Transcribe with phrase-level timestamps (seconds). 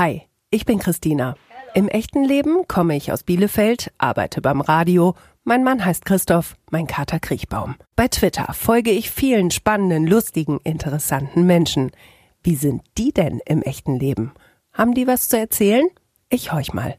[0.00, 1.34] Hi, ich bin Christina.
[1.74, 5.14] Im echten Leben komme ich aus Bielefeld, arbeite beim Radio.
[5.44, 7.74] Mein Mann heißt Christoph, mein Kater Kriechbaum.
[7.96, 11.90] Bei Twitter folge ich vielen spannenden, lustigen, interessanten Menschen.
[12.42, 14.32] Wie sind die denn im echten Leben?
[14.72, 15.86] Haben die was zu erzählen?
[16.30, 16.96] Ich horch mal.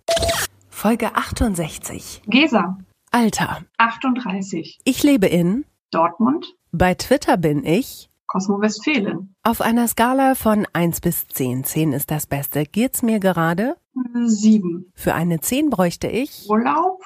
[0.70, 2.22] Folge 68.
[2.28, 2.78] Gesa,
[3.10, 3.66] Alter.
[3.80, 4.78] 38.
[4.84, 5.66] Ich lebe in.
[5.90, 8.11] Dortmund, Bei Twitter bin ich.
[8.32, 9.36] Cosmo Westfalen.
[9.44, 11.66] Auf einer Skala von 1 bis 10.
[11.66, 12.64] 10 ist das Beste.
[12.64, 13.76] Geht's mir gerade?
[14.24, 14.90] 7.
[14.96, 16.50] Für eine 10 bräuchte ich.
[16.50, 17.04] Urlaub,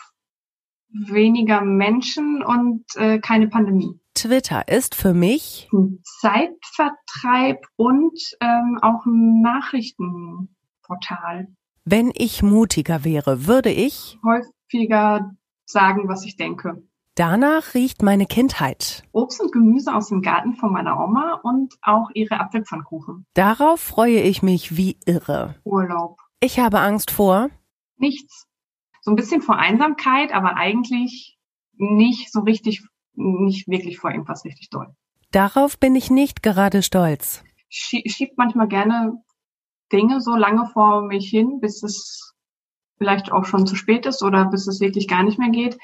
[0.89, 3.99] weniger Menschen und äh, keine Pandemie.
[4.13, 5.67] Twitter ist für mich.
[5.73, 11.47] Ein Zeitvertreib und ähm, auch ein Nachrichtenportal.
[11.85, 14.19] Wenn ich mutiger wäre, würde ich.
[14.23, 15.31] Häufiger
[15.65, 16.83] sagen, was ich denke.
[17.15, 19.03] Danach riecht meine Kindheit.
[19.13, 23.25] Obst und Gemüse aus dem Garten von meiner Oma und auch ihre Apfelpfannkuchen.
[23.33, 25.55] Darauf freue ich mich wie irre.
[25.63, 26.19] Urlaub.
[26.41, 27.49] Ich habe Angst vor.
[27.97, 28.45] Nichts.
[29.01, 31.37] So ein bisschen vor Einsamkeit, aber eigentlich
[31.77, 34.93] nicht so richtig, nicht wirklich vor irgendwas richtig doll.
[35.31, 37.43] Darauf bin ich nicht gerade stolz.
[37.69, 39.23] schie- schiebt manchmal gerne
[39.91, 42.33] Dinge so lange vor mich hin, bis es
[42.97, 45.77] vielleicht auch schon zu spät ist oder bis es wirklich gar nicht mehr geht.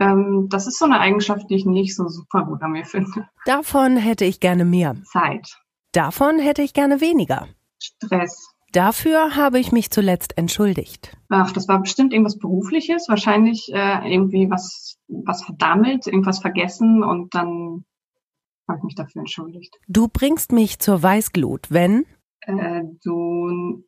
[0.00, 3.28] Ähm, das ist so eine Eigenschaft, die ich nicht so super gut an mir finde.
[3.44, 4.96] Davon hätte ich gerne mehr.
[5.04, 5.58] Zeit,
[5.92, 7.48] Davon hätte ich gerne weniger.
[7.82, 8.48] Stress.
[8.72, 11.16] Dafür habe ich mich zuletzt entschuldigt.
[11.28, 17.34] Ach, das war bestimmt irgendwas Berufliches, wahrscheinlich äh, irgendwie was, was verdammelt, irgendwas vergessen und
[17.34, 17.84] dann
[18.68, 19.76] habe ich mich dafür entschuldigt.
[19.88, 22.06] Du bringst mich zur Weißglut, wenn
[22.42, 23.82] Äh, du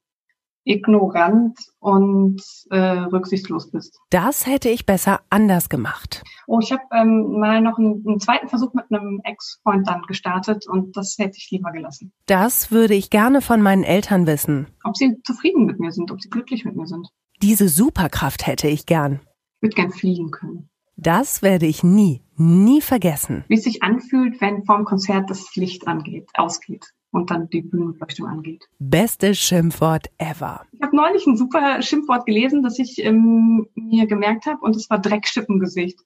[0.65, 3.99] ignorant und äh, rücksichtslos bist.
[4.11, 6.23] das hätte ich besser anders gemacht.
[6.47, 10.67] Oh, ich habe ähm, mal noch einen, einen zweiten Versuch mit einem Ex-Freund dann gestartet
[10.69, 12.13] und das hätte ich lieber gelassen.
[12.27, 14.69] Das würde ich gerne von meinen Eltern wissen.
[14.85, 17.09] Ob sie zufrieden mit mir sind, ob sie glücklich mit mir sind.
[17.43, 19.21] Diese Superkraft hätte ich gern.
[19.57, 20.69] Ich würde gern fliegen können.
[20.97, 23.45] Das werde ich nie, nie vergessen.
[23.48, 28.27] Wie es sich anfühlt, wenn vorm Konzert das Licht angeht, ausgeht und dann die Bühnenbeleuchtung
[28.27, 28.68] angeht.
[28.78, 30.67] Bestes Schimpfwort ever.
[30.73, 34.90] Ich habe neulich ein super Schimpfwort gelesen, das ich ähm, mir gemerkt habe und es
[34.90, 36.00] war Dreckschippengesicht.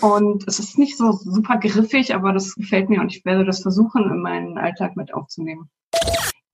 [0.00, 3.60] Und es ist nicht so super griffig, aber das gefällt mir und ich werde das
[3.60, 5.70] versuchen, in meinen Alltag mit aufzunehmen.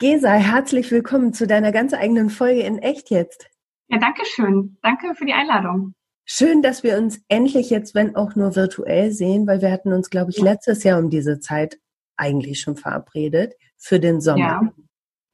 [0.01, 3.49] Gesa, herzlich willkommen zu deiner ganz eigenen Folge in Echt jetzt.
[3.89, 4.77] Ja, danke schön.
[4.83, 5.95] Danke für die Einladung.
[6.25, 10.11] Schön, dass wir uns endlich jetzt, wenn auch nur virtuell sehen, weil wir hatten uns,
[10.11, 11.79] glaube ich, letztes Jahr um diese Zeit
[12.19, 14.39] eigentlich schon verabredet für den Sommer.
[14.39, 14.73] Ja,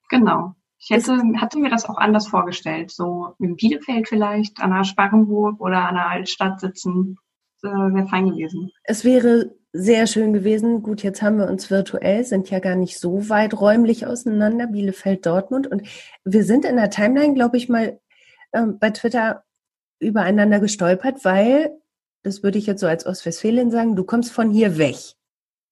[0.09, 0.55] genau.
[0.79, 2.91] Ich hätte, hatte mir das auch anders vorgestellt.
[2.91, 7.17] So in Bielefeld vielleicht, an der Sparrenburg oder an der Altstadt sitzen.
[7.63, 8.71] Äh, Wäre fein gewesen.
[8.85, 10.83] Es wäre sehr schön gewesen.
[10.83, 15.25] Gut, jetzt haben wir uns virtuell, sind ja gar nicht so weit räumlich auseinander, Bielefeld,
[15.25, 15.67] Dortmund.
[15.67, 15.83] Und
[16.25, 17.99] wir sind in der Timeline, glaube ich, mal
[18.53, 19.43] ähm, bei Twitter
[19.99, 21.71] übereinander gestolpert, weil,
[22.23, 24.97] das würde ich jetzt so als Ostwestfälin sagen, du kommst von hier weg.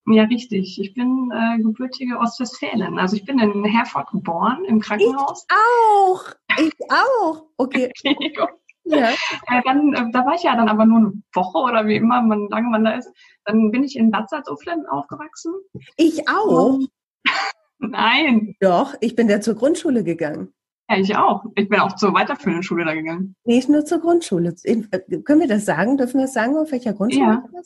[0.06, 0.80] Ja, richtig.
[0.80, 2.98] Ich bin äh, gebürtige Ostwestfälin.
[2.98, 5.46] Also ich bin in Herford geboren, im Krankenhaus.
[5.48, 6.24] Auch,
[6.58, 7.46] ich auch.
[7.56, 7.92] Okay,
[8.84, 9.10] ja.
[9.46, 12.20] Äh, dann, äh, da war ich ja dann aber nur eine Woche oder wie immer,
[12.20, 13.10] man, lange man da ist.
[13.44, 15.52] Dann bin ich in Bad Salzuflen aufgewachsen.
[15.96, 16.80] Ich auch.
[17.78, 20.52] Nein, Doch, ich bin da zur Grundschule gegangen.
[20.88, 21.44] ja, ich auch.
[21.56, 23.34] Ich bin auch zur weiterführenden Schule da gegangen.
[23.44, 24.54] Nicht nur zur Grundschule.
[24.62, 25.96] Ich, äh, können wir das sagen?
[25.96, 27.42] Dürfen wir das sagen, auf welcher Grundschule?
[27.52, 27.62] Ja.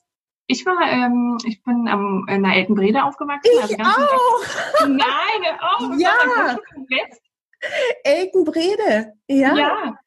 [0.49, 3.51] Ich war, ähm, ich bin am, in der Eltenbrede aufgewachsen.
[3.69, 4.87] Ich ganz auch.
[4.87, 5.91] Nein, auch.
[5.99, 6.57] Ja.
[6.89, 7.21] West.
[8.05, 9.15] Elkenbrede.
[9.27, 9.57] Ja.
[9.57, 9.99] Ja,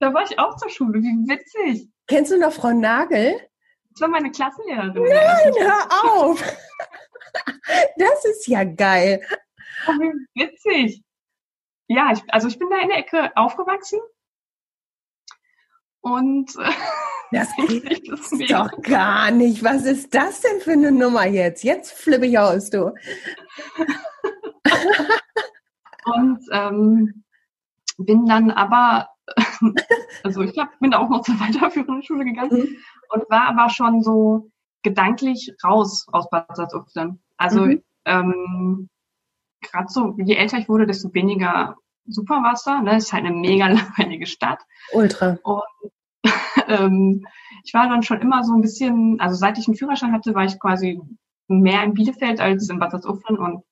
[0.00, 1.00] da war ich auch zur Schule.
[1.00, 1.88] Wie witzig.
[2.06, 3.40] Kennst du noch Frau Nagel?
[3.92, 5.04] Das war meine Klassenlehrerin.
[5.04, 6.42] Nein, hör auf.
[7.96, 9.20] Das ist ja geil.
[9.86, 11.02] Oh, wie witzig.
[11.86, 14.00] Ja, ich, also ich bin da in der Ecke aufgewachsen.
[16.04, 16.70] Und äh,
[17.32, 17.48] Das
[18.08, 19.64] das doch gar nicht.
[19.64, 21.64] Was ist das denn für eine Nummer jetzt?
[21.64, 22.92] Jetzt flippe ich aus, du.
[26.04, 27.24] Und ähm,
[27.96, 29.08] bin dann aber,
[30.22, 32.76] also ich glaub, bin da auch noch zur weiterführenden Schule gegangen Mhm.
[33.10, 34.50] und war aber schon so
[34.82, 37.22] gedanklich raus aus Bad Salzuflen.
[37.38, 37.82] Also Mhm.
[38.04, 38.88] ähm,
[39.62, 41.76] gerade so, je älter ich wurde, desto weniger
[42.06, 42.80] super da.
[42.80, 42.96] Ne?
[42.96, 44.60] Ist halt eine mega langweilige Stadt.
[44.92, 45.38] Ultra.
[46.68, 47.26] ähm,
[47.64, 50.44] ich war dann schon immer so ein bisschen, also seit ich einen Führerschein hatte, war
[50.44, 51.00] ich quasi
[51.48, 53.64] mehr in Bielefeld als in Bad Salzuflen und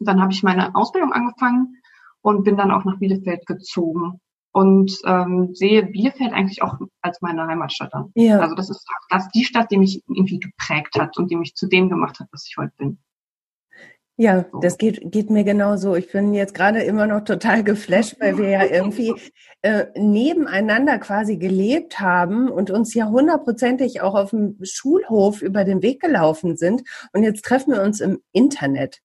[0.00, 1.76] dann habe ich meine Ausbildung angefangen
[2.20, 4.20] und bin dann auch nach Bielefeld gezogen
[4.52, 8.12] und ähm, sehe Bielefeld eigentlich auch als meine Heimatstadt an.
[8.14, 8.40] Ja.
[8.40, 11.54] Also das ist das ist die Stadt, die mich irgendwie geprägt hat und die mich
[11.54, 12.98] zu dem gemacht hat, was ich heute bin.
[14.16, 15.96] Ja, das geht, geht mir genauso.
[15.96, 19.12] Ich bin jetzt gerade immer noch total geflasht, weil wir ja irgendwie
[19.62, 25.82] äh, nebeneinander quasi gelebt haben und uns ja hundertprozentig auch auf dem Schulhof über den
[25.82, 26.82] Weg gelaufen sind.
[27.12, 29.00] Und jetzt treffen wir uns im Internet.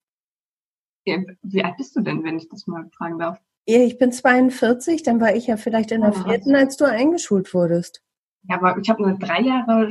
[1.05, 3.39] Ja, wie alt bist du denn, wenn ich das mal fragen darf?
[3.67, 6.85] Ja, ich bin 42, dann war ich ja vielleicht in der ja, vierten, als du
[6.85, 8.03] eingeschult wurdest.
[8.43, 9.89] Ja, aber ich habe eine drei Jahre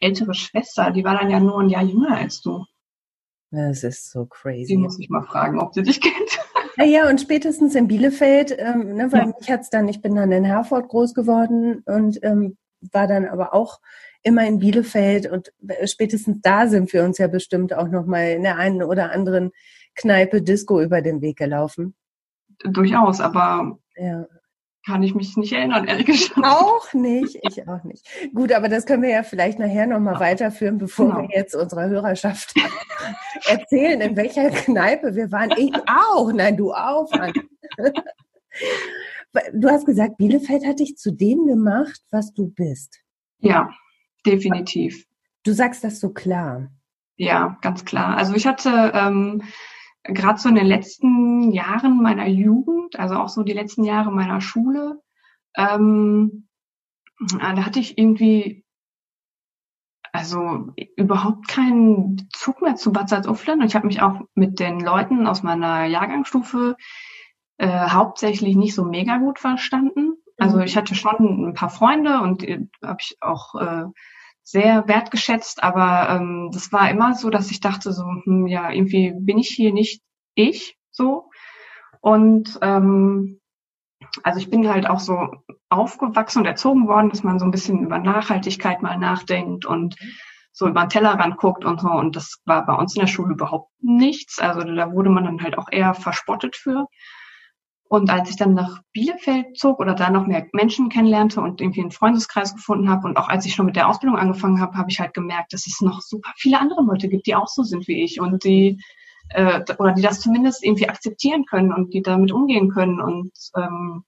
[0.00, 2.64] ältere Schwester, die war dann ja nur ein Jahr jünger als du.
[3.56, 4.66] Das ist so crazy.
[4.66, 6.38] Die muss ich mal fragen, ob sie dich kennt.
[6.76, 9.32] Ja, ja und spätestens in Bielefeld, ähm, ne, weil ja.
[9.38, 12.58] mich hat's dann, ich bin dann in Herford groß geworden und ähm,
[12.92, 13.80] war dann aber auch
[14.22, 18.42] immer in Bielefeld und äh, spätestens da sind wir uns ja bestimmt auch nochmal in
[18.42, 19.52] der einen oder anderen
[19.94, 21.94] Kneipe Disco über den Weg gelaufen.
[22.62, 24.26] Durchaus, aber ja
[24.86, 26.38] kann ich mich nicht erinnern, ehrlich gesagt.
[26.44, 28.06] Auch nicht, ich auch nicht.
[28.32, 31.28] Gut, aber das können wir ja vielleicht nachher nochmal weiterführen, bevor genau.
[31.28, 32.54] wir jetzt unserer Hörerschaft
[33.46, 35.50] erzählen, in welcher Kneipe wir waren.
[35.56, 37.10] Ich auch, nein, du auch.
[39.52, 43.00] Du hast gesagt, Bielefeld hat dich zu dem gemacht, was du bist.
[43.40, 43.68] Ja,
[44.24, 45.04] definitiv.
[45.42, 46.70] Du sagst das so klar.
[47.16, 48.16] Ja, ganz klar.
[48.16, 49.42] Also ich hatte ähm,
[50.08, 54.40] gerade so in den letzten Jahren meiner Jugend, also auch so die letzten Jahre meiner
[54.40, 55.00] Schule,
[55.56, 56.48] ähm,
[57.38, 58.64] da hatte ich irgendwie
[60.12, 63.60] also überhaupt keinen Bezug mehr zu Bad Salzuflen.
[63.60, 66.76] Und ich habe mich auch mit den Leuten aus meiner Jahrgangsstufe
[67.58, 70.14] äh, hauptsächlich nicht so mega gut verstanden.
[70.38, 70.62] Also mhm.
[70.62, 73.84] ich hatte schon ein paar Freunde und äh, habe ich auch äh,
[74.46, 79.12] sehr wertgeschätzt, aber ähm, das war immer so, dass ich dachte so, hm, ja, irgendwie
[79.12, 80.02] bin ich hier nicht
[80.36, 81.30] ich so.
[82.00, 83.40] Und ähm,
[84.22, 85.32] also ich bin halt auch so
[85.68, 89.96] aufgewachsen und erzogen worden, dass man so ein bisschen über Nachhaltigkeit mal nachdenkt und
[90.52, 91.88] so über den Tellerrand guckt und so.
[91.88, 94.38] Und das war bei uns in der Schule überhaupt nichts.
[94.38, 96.86] Also da wurde man dann halt auch eher verspottet für.
[97.88, 101.82] Und als ich dann nach Bielefeld zog oder da noch mehr Menschen kennenlernte und irgendwie
[101.82, 104.90] einen Freundeskreis gefunden habe und auch als ich schon mit der Ausbildung angefangen habe, habe
[104.90, 107.86] ich halt gemerkt, dass es noch super viele andere Leute gibt, die auch so sind
[107.86, 108.80] wie ich und die
[109.30, 114.04] äh, oder die das zumindest irgendwie akzeptieren können und die damit umgehen können und ähm,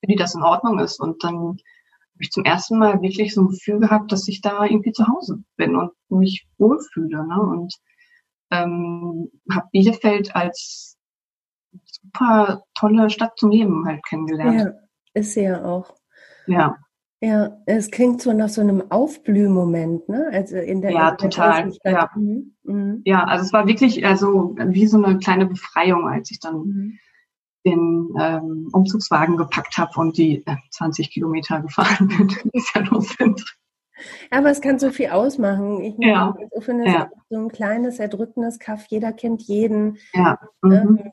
[0.00, 1.00] für die das in Ordnung ist.
[1.00, 4.64] Und dann habe ich zum ersten Mal wirklich so ein Gefühl gehabt, dass ich da
[4.64, 7.26] irgendwie zu Hause bin und mich wohlfühle.
[7.26, 7.40] Ne?
[7.40, 7.74] Und
[8.50, 10.96] ähm, habe Bielefeld als
[12.04, 14.60] super tolle Stadt zum Leben halt kennengelernt.
[14.60, 14.72] Ja,
[15.14, 15.94] ist sie ja auch.
[16.46, 16.76] Ja.
[17.20, 20.28] Ja, es klingt so nach so einem Aufblühmoment, ne?
[20.30, 21.72] Also in der Ja, total.
[21.82, 22.10] Ja.
[22.14, 22.54] Mhm.
[22.64, 23.02] Mhm.
[23.06, 26.98] ja, also es war wirklich also wie so eine kleine Befreiung, als ich dann mhm.
[27.64, 33.14] den ähm, Umzugswagen gepackt habe und die äh, 20 Kilometer gefahren bin, die ja los
[33.18, 33.42] sind.
[34.30, 35.80] Aber es kann so viel ausmachen.
[35.80, 36.34] Ich meine, ja.
[36.38, 37.10] insofern ist ja.
[37.30, 39.96] so ein kleines, erdrückendes Kaff, jeder kennt jeden.
[40.12, 40.38] Ja.
[40.62, 41.12] Ähm, mhm.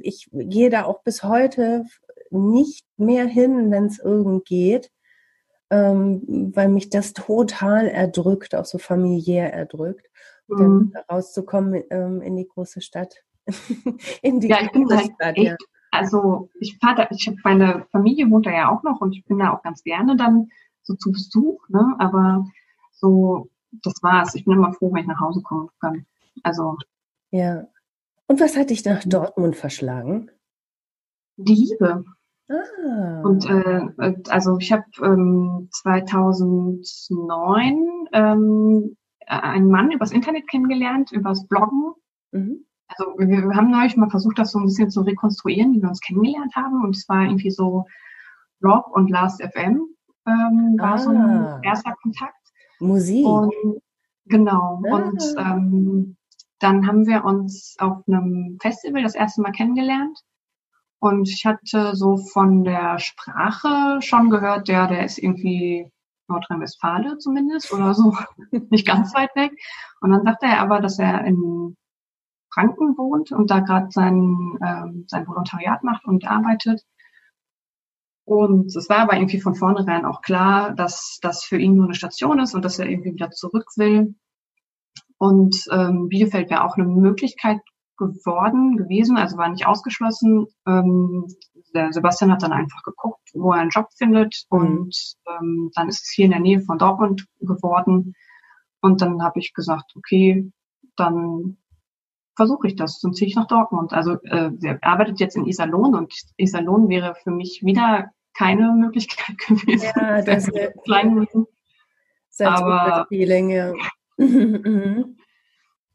[0.00, 1.84] Ich gehe da auch bis heute
[2.30, 4.90] nicht mehr hin, wenn es irgend geht,
[5.70, 10.08] ähm, weil mich das total erdrückt, auch so familiär erdrückt.
[10.48, 10.92] Mhm.
[10.92, 13.16] Dann rauszukommen ähm, in die große Stadt.
[14.22, 15.56] in die ja, ich bin halt Stadt, echt, ja.
[15.90, 19.38] also ich fahre ich habe meine Familie wohnt da ja auch noch und ich bin
[19.38, 20.48] da auch ganz gerne dann
[20.82, 21.94] so zu Besuch, ne?
[21.98, 22.46] Aber
[22.92, 23.48] so,
[23.82, 24.34] das war's.
[24.34, 26.06] Ich bin immer froh, wenn ich nach Hause kommen kann.
[26.42, 26.76] Also.
[27.30, 27.66] Ja.
[28.26, 30.30] Und was hat dich nach Dortmund verschlagen?
[31.36, 32.04] Die Liebe.
[32.48, 33.20] Ah.
[33.22, 33.82] Und äh,
[34.28, 41.94] also ich habe ähm, 2009 ähm, einen Mann übers Internet kennengelernt, übers Bloggen.
[42.32, 42.66] Mhm.
[42.86, 45.88] Also wir, wir haben neulich mal versucht, das so ein bisschen zu rekonstruieren, wie wir
[45.88, 46.84] uns kennengelernt haben.
[46.84, 47.86] Und es war irgendwie so
[48.60, 49.88] Blog und Last FM
[50.26, 50.98] ähm, war ah.
[50.98, 51.60] so ein ah.
[51.62, 52.34] erster Kontakt.
[52.80, 53.24] Musik.
[53.24, 53.80] Und,
[54.26, 54.82] genau.
[54.90, 54.96] Ah.
[54.96, 56.16] Und ähm,
[56.64, 60.18] dann haben wir uns auf einem Festival das erste Mal kennengelernt.
[60.98, 65.86] Und ich hatte so von der Sprache schon gehört, der, der ist irgendwie
[66.28, 68.16] Nordrhein-Westfalen zumindest oder so,
[68.70, 69.52] nicht ganz weit weg.
[70.00, 71.76] Und dann sagte er aber, dass er in
[72.50, 76.82] Franken wohnt und da gerade sein, ähm, sein Volontariat macht und arbeitet.
[78.24, 81.94] Und es war aber irgendwie von vornherein auch klar, dass das für ihn nur eine
[81.94, 84.14] Station ist und dass er irgendwie wieder zurück will.
[85.24, 87.60] Und ähm, Bielefeld wäre auch eine Möglichkeit
[87.96, 90.48] geworden, gewesen, also war nicht ausgeschlossen.
[90.66, 91.24] Ähm,
[91.74, 94.58] der Sebastian hat dann einfach geguckt, wo er einen Job findet mhm.
[94.58, 98.12] und ähm, dann ist es hier in der Nähe von Dortmund geworden.
[98.82, 100.52] Und dann habe ich gesagt, okay,
[100.94, 101.56] dann
[102.36, 103.94] versuche ich das, dann ziehe ich nach Dortmund.
[103.94, 109.38] Also äh, er arbeitet jetzt in Iserlohn und Iserlohn wäre für mich wieder keine Möglichkeit
[109.48, 109.90] gewesen.
[109.96, 111.26] Ja, das ist klein
[112.40, 113.72] Aber Feeling, ja.
[114.16, 115.16] Mhm.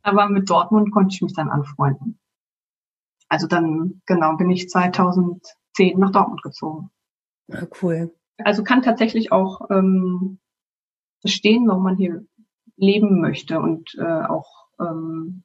[0.01, 2.19] Aber mit Dortmund konnte ich mich dann anfreunden.
[3.27, 6.89] Also dann, genau, bin ich 2010 nach Dortmund gezogen.
[7.51, 8.13] Ah, cool.
[8.38, 10.39] Also kann tatsächlich auch ähm,
[11.21, 12.25] verstehen, warum man hier
[12.77, 15.43] leben möchte und äh, auch, ähm,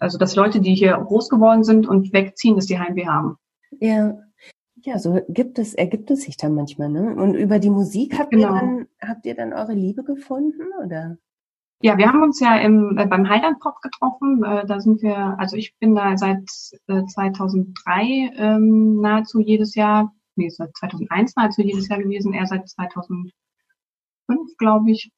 [0.00, 3.38] also dass Leute, die hier groß geworden sind und wegziehen, dass die Heimweh haben.
[3.80, 4.18] Ja.
[4.82, 7.14] Ja, so gibt es, ergibt es sich dann manchmal, ne?
[7.14, 8.54] Und über die Musik habt genau.
[8.54, 11.16] ihr dann, habt ihr dann eure Liebe gefunden, oder?
[11.84, 14.42] Ja, wir haben uns ja im, äh, beim Highland Pop getroffen.
[14.42, 16.48] Äh, da sind wir, also ich bin da seit
[16.86, 22.66] äh, 2003 ähm, nahezu jedes Jahr, nee, seit 2001 nahezu jedes Jahr gewesen, er seit
[22.70, 23.32] 2005,
[24.56, 25.10] glaube ich.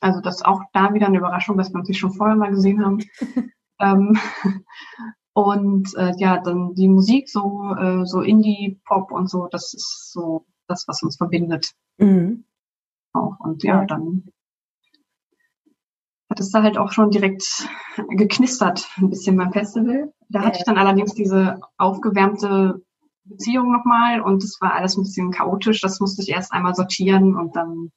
[0.00, 2.84] Also das ist auch da wieder eine Überraschung, dass wir uns schon vorher mal gesehen
[2.84, 2.98] haben.
[3.80, 4.16] ähm,
[5.32, 10.46] und äh, ja, dann die Musik, so, äh, so Indie-Pop und so, das ist so
[10.68, 11.72] das, was uns verbindet.
[11.98, 12.44] Mhm.
[13.12, 13.40] Auch.
[13.40, 14.28] Und ja, dann
[16.34, 17.68] hat es da halt auch schon direkt
[18.08, 20.12] geknistert, ein bisschen beim Festival.
[20.30, 22.82] Da hatte ich dann allerdings diese aufgewärmte
[23.22, 25.80] Beziehung nochmal und es war alles ein bisschen chaotisch.
[25.80, 27.92] Das musste ich erst einmal sortieren und dann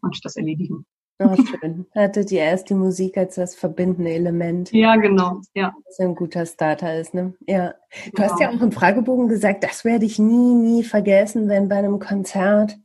[0.00, 0.86] konnte ich das erledigen.
[1.18, 1.86] Oh, schön.
[1.96, 4.70] Hattet ihr erst die Musik als das verbindende Element?
[4.70, 5.40] Ja, genau.
[5.52, 5.74] Ja.
[5.84, 7.34] Was ein guter Starter ist, ne?
[7.48, 7.74] Ja.
[8.04, 8.30] Du genau.
[8.30, 11.98] hast ja auch im Fragebogen gesagt, das werde ich nie, nie vergessen, wenn bei einem
[11.98, 12.76] Konzert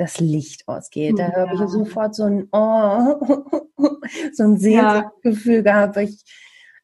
[0.00, 1.18] das Licht ausgeht.
[1.18, 1.36] Da ja.
[1.36, 3.20] habe ich sofort so ein Oh,
[4.32, 5.62] so ein Sehnsuchtsgefühl ja.
[5.62, 6.22] gehabt, weil ich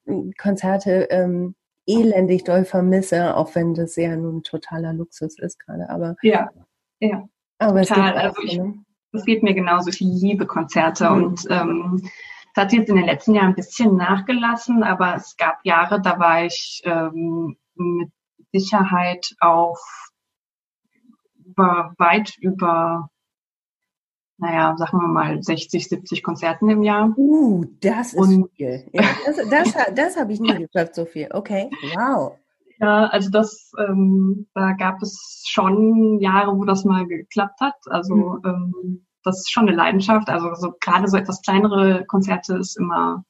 [0.04, 1.54] hm, Konzerte ähm,
[1.86, 5.88] elendig doll vermisse, auch wenn das ja nun totaler Luxus ist gerade.
[5.88, 6.50] Aber ja,
[7.00, 7.26] ja.
[7.58, 8.16] Aber Total.
[8.16, 8.74] es also ich, ne?
[9.12, 9.88] Das geht mir genauso.
[9.88, 11.24] Ich liebe Konzerte mhm.
[11.24, 12.10] und ähm,
[12.54, 16.18] das hat jetzt in den letzten Jahren ein bisschen nachgelassen, aber es gab Jahre, da
[16.18, 18.10] war ich ähm, mit
[18.52, 19.78] Sicherheit auf
[21.56, 23.08] über, weit über,
[24.38, 27.14] naja, sagen wir mal 60, 70 Konzerten im Jahr.
[27.16, 28.88] Uh, das ist und, viel.
[28.92, 31.28] Ja, das das, das habe ich nie geschafft, so viel.
[31.32, 32.36] Okay, wow.
[32.78, 37.76] Ja, also das, ähm, da gab es schon Jahre, wo das mal geklappt hat.
[37.86, 38.42] Also mhm.
[38.44, 40.28] ähm, das ist schon eine Leidenschaft.
[40.28, 43.24] Also so, gerade so etwas kleinere Konzerte ist immer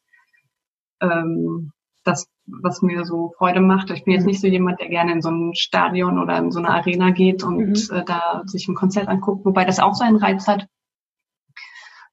[1.00, 1.70] ähm,
[2.06, 3.90] das, was mir so Freude macht.
[3.90, 4.28] Ich bin jetzt mhm.
[4.28, 7.42] nicht so jemand, der gerne in so ein Stadion oder in so eine Arena geht
[7.42, 7.96] und mhm.
[7.96, 10.66] äh, da sich ein Konzert anguckt, wobei das auch seinen Reiz hat.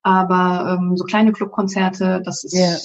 [0.03, 2.75] Aber ähm, so kleine Clubkonzerte, das ist yeah.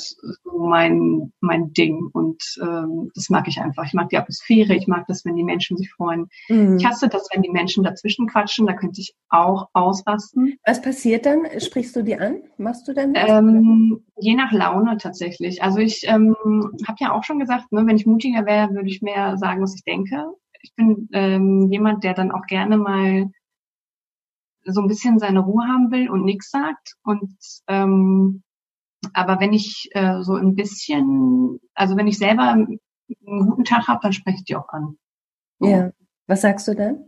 [0.44, 2.08] so mein, mein Ding.
[2.12, 3.84] Und ähm, das mag ich einfach.
[3.84, 6.28] Ich mag die Atmosphäre, ich mag das, wenn die Menschen sich freuen.
[6.48, 6.76] Mhm.
[6.76, 10.58] Ich hasse das, wenn die Menschen dazwischen quatschen, da könnte ich auch ausrasten.
[10.64, 11.40] Was passiert dann?
[11.58, 12.36] Sprichst du die an?
[12.56, 15.62] Machst du dann Ähm, je nach Laune tatsächlich.
[15.62, 16.36] Also ich ähm,
[16.86, 19.74] habe ja auch schon gesagt, ne, wenn ich mutiger wäre, würde ich mehr sagen, was
[19.74, 20.24] ich denke.
[20.62, 23.30] Ich bin ähm, jemand, der dann auch gerne mal
[24.72, 26.96] so ein bisschen seine Ruhe haben will und nichts sagt.
[27.02, 28.42] Und ähm,
[29.12, 32.80] aber wenn ich äh, so ein bisschen, also wenn ich selber einen
[33.18, 34.98] guten Tag habe, dann spreche ich die auch an.
[35.60, 35.90] Ja.
[36.26, 37.04] Was sagst du denn?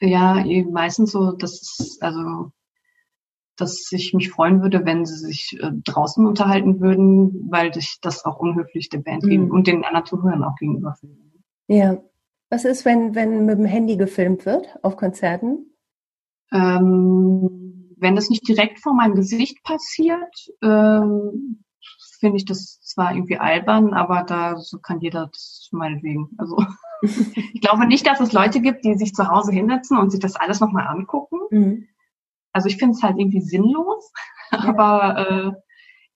[0.00, 2.52] Ja, meistens so, dass also
[3.58, 8.24] dass ich mich freuen würde, wenn sie sich äh, draußen unterhalten würden, weil ich das
[8.24, 9.50] auch unhöflich der Band mhm.
[9.50, 11.16] und den anderen Zuhörern auch gegenüber finde.
[11.66, 11.98] Ja.
[12.50, 15.66] Was ist, wenn, wenn mit dem Handy gefilmt wird auf Konzerten?
[16.52, 21.64] Ähm, wenn das nicht direkt vor meinem Gesicht passiert, ähm,
[22.20, 26.30] finde ich das zwar irgendwie albern, aber da so kann jeder das meinetwegen.
[26.38, 26.56] Also
[27.02, 30.36] ich glaube nicht, dass es Leute gibt, die sich zu Hause hinsetzen und sich das
[30.36, 31.38] alles nochmal angucken.
[31.50, 31.88] Mhm.
[32.52, 34.12] Also ich finde es halt irgendwie sinnlos,
[34.52, 34.58] ja.
[34.60, 35.52] aber äh,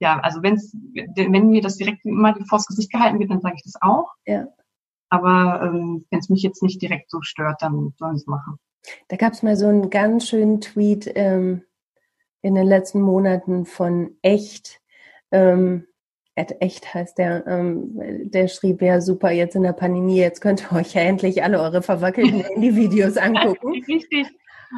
[0.00, 0.76] ja, also wenn's,
[1.14, 4.12] wenn mir das direkt immer vors Gesicht gehalten wird, dann sage ich das auch.
[4.26, 4.46] Ja.
[5.10, 8.58] Aber ähm, wenn es mich jetzt nicht direkt so stört, dann sollen sie es machen.
[9.08, 11.62] Da gab es mal so einen ganz schönen Tweet ähm,
[12.42, 14.80] in den letzten Monaten von Echt.
[15.30, 15.86] Ähm,
[16.34, 20.76] Echt heißt der, ähm, der schrieb ja super, jetzt in der Pandemie, jetzt könnt ihr
[20.76, 23.72] euch ja endlich alle eure verwackelten Handy-Videos angucken.
[23.86, 24.26] Richtig.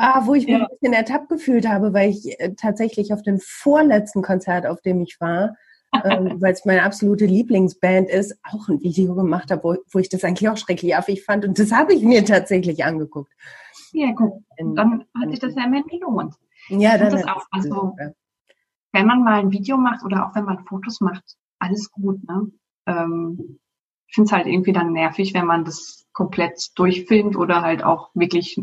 [0.00, 0.62] Ah, wo ich mich ja.
[0.62, 5.00] ein bisschen ertappt gefühlt habe, weil ich äh, tatsächlich auf dem vorletzten Konzert, auf dem
[5.00, 5.56] ich war,
[6.04, 10.08] ähm, weil es meine absolute Lieblingsband ist, auch ein Video gemacht habe, wo, wo ich
[10.08, 11.44] das eigentlich auch schrecklich affig fand.
[11.44, 13.32] Und das habe ich mir tatsächlich angeguckt.
[13.92, 14.32] Ja, gut.
[14.58, 16.34] Dann hat sich das ja immerhin gelohnt.
[16.68, 17.46] Ja, dann ist auch.
[17.50, 17.94] Also,
[18.92, 21.22] wenn man mal ein Video macht oder auch wenn man Fotos macht,
[21.58, 22.50] alles gut, ne?
[22.86, 23.58] Ähm,
[24.08, 28.10] ich finde es halt irgendwie dann nervig, wenn man das komplett durchfilmt oder halt auch
[28.14, 28.60] wirklich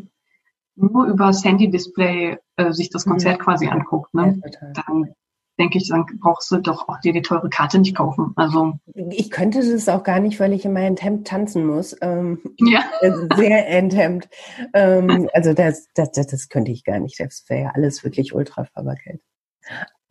[0.76, 3.44] nur über das Handy-Display äh, sich das Konzert mhm.
[3.44, 4.14] quasi anguckt.
[4.14, 4.42] Ne?
[4.44, 5.14] Ja, dann
[5.62, 8.34] denke ich, dann brauchst du doch auch dir die teure Karte nicht kaufen.
[8.36, 11.96] Also ich könnte das auch gar nicht, weil ich in meinem Hemd tanzen muss.
[12.02, 12.84] Ähm, ja.
[13.36, 14.28] Sehr enthemmt.
[14.74, 17.20] Ähm, also das, das, das, das könnte ich gar nicht.
[17.20, 19.22] Das wäre ja alles wirklich ultra verwackelt.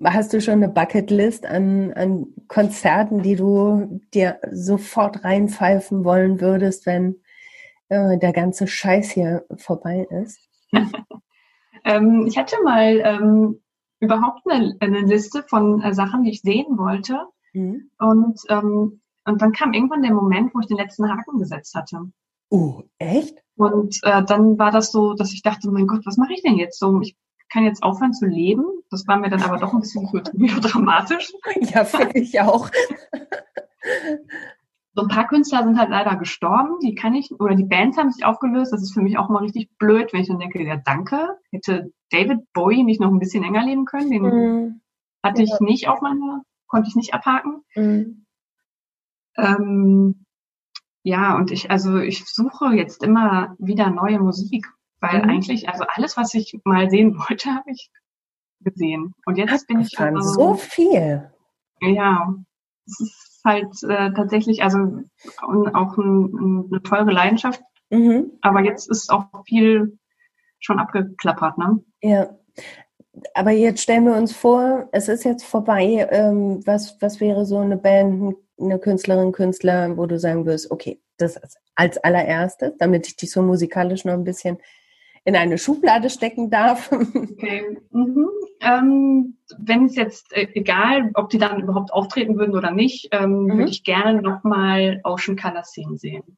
[0.02, 6.86] Hast du schon eine Bucketlist an, an Konzerten, die du dir sofort reinpfeifen wollen würdest,
[6.86, 7.16] wenn
[7.88, 10.38] äh, der ganze Scheiß hier vorbei ist?
[11.84, 13.60] ähm, ich hatte mal ähm,
[14.00, 17.26] überhaupt eine, eine Liste von äh, Sachen, die ich sehen wollte.
[17.52, 17.90] Mhm.
[17.98, 22.10] Und, ähm, und dann kam irgendwann der Moment, wo ich den letzten Haken gesetzt hatte.
[22.48, 23.38] Oh, echt?
[23.56, 26.56] Und äh, dann war das so, dass ich dachte, mein Gott, was mache ich denn
[26.56, 27.00] jetzt so?
[27.00, 27.16] Ich
[27.52, 28.64] kann jetzt aufhören zu leben.
[28.90, 30.08] Das war mir dann aber doch ein bisschen
[30.60, 31.32] dramatisch.
[31.60, 32.70] Ja, finde ich auch.
[34.94, 38.10] So ein paar Künstler sind halt leider gestorben, die kann ich, oder die Bands haben
[38.10, 38.72] sich aufgelöst.
[38.72, 41.36] Das ist für mich auch mal richtig blöd, wenn ich dann denke, ja, danke.
[41.52, 44.10] Hätte David Bowie nicht noch ein bisschen länger leben können?
[44.10, 44.80] Den mm.
[45.22, 47.62] hatte ich nicht auf meiner, konnte ich nicht abhaken.
[47.76, 48.26] Mm.
[49.36, 50.26] Ähm,
[51.02, 54.66] ja, und ich, also ich suche jetzt immer wieder neue Musik.
[55.00, 55.30] Weil mhm.
[55.30, 57.90] eigentlich, also alles, was ich mal sehen wollte, habe ich
[58.60, 59.14] gesehen.
[59.24, 61.30] Und jetzt Ach, bin ich also, so viel.
[61.80, 62.34] Ja,
[62.86, 65.02] es ist halt äh, tatsächlich, also
[65.38, 67.62] auch ein, eine teure Leidenschaft.
[67.90, 68.32] Mhm.
[68.40, 69.98] Aber jetzt ist auch viel
[70.60, 71.80] schon abgeklappert, ne?
[72.02, 72.36] Ja.
[73.34, 76.06] Aber jetzt stellen wir uns vor, es ist jetzt vorbei.
[76.10, 81.00] Ähm, was, was wäre so eine Band, eine Künstlerin, Künstler, wo du sagen wirst, okay,
[81.16, 81.40] das
[81.74, 84.58] als allererstes, damit ich dich so musikalisch noch ein bisschen
[85.24, 86.90] in eine Schublade stecken darf?
[87.40, 87.78] Okay.
[87.90, 88.28] Mhm.
[88.60, 93.44] Ähm, Wenn es jetzt äh, egal, ob die dann überhaupt auftreten würden oder nicht, ähm,
[93.44, 93.58] mhm.
[93.58, 96.36] würde ich gerne nochmal Ocean Color Scene sehen.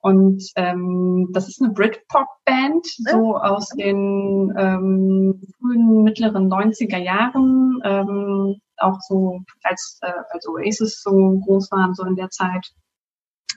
[0.00, 8.56] Und ähm, das ist eine Britpop-Band, so aus den ähm, frühen, mittleren 90er Jahren, ähm,
[8.76, 12.66] auch so als, äh, als Oasis so groß waren, so in der Zeit.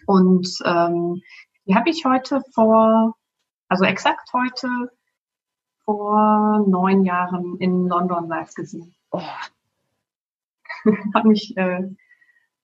[0.08, 1.22] Und ähm,
[1.68, 3.13] die habe ich heute vor
[3.69, 4.91] also exakt heute
[5.85, 8.93] vor neun Jahren in London live gesehen.
[9.11, 9.21] Oh.
[11.13, 11.88] hat mich äh,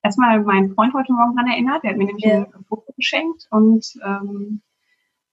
[0.03, 1.83] erstmal mein Freund heute Morgen daran erinnert.
[1.83, 2.43] Der hat mir nämlich ja.
[2.43, 4.61] ein Foto geschenkt und ähm,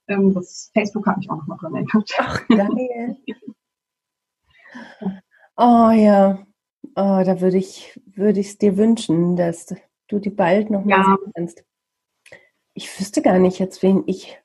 [0.07, 2.11] ähm, das Facebook hat mich auch noch mal dran erinnert.
[2.19, 3.17] Ach, geil.
[5.57, 6.45] oh ja.
[6.95, 9.73] Oh, da würde ich es dir wünschen, dass
[10.07, 11.03] du die bald noch mal ja.
[11.03, 11.65] sehen kannst.
[12.75, 14.42] Ich wüsste gar nicht jetzt, wen ich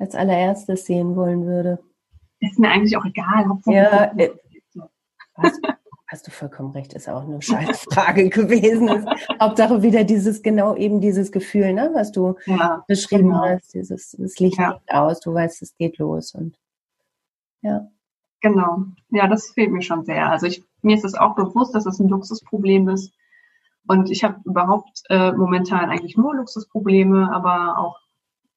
[0.00, 1.78] als allererstes sehen wollen würde.
[2.40, 3.46] Ist mir eigentlich auch egal.
[3.48, 4.30] Hauptsache ja, äh,
[5.36, 5.60] hast,
[6.08, 9.06] hast, du vollkommen recht, ist auch eine Scheißfrage gewesen.
[9.40, 13.44] Hauptsache wieder dieses, genau eben dieses Gefühl, ne, was du ja, beschrieben genau.
[13.44, 14.80] hast, dieses, das Licht ja.
[14.88, 16.56] aus, du weißt, es geht los und
[17.62, 17.86] ja.
[18.40, 18.84] Genau.
[19.10, 20.30] Ja, das fehlt mir schon sehr.
[20.30, 23.12] Also ich, mir ist es auch bewusst, dass es ein Luxusproblem ist.
[23.86, 27.98] Und ich habe überhaupt äh, momentan eigentlich nur Luxusprobleme, aber auch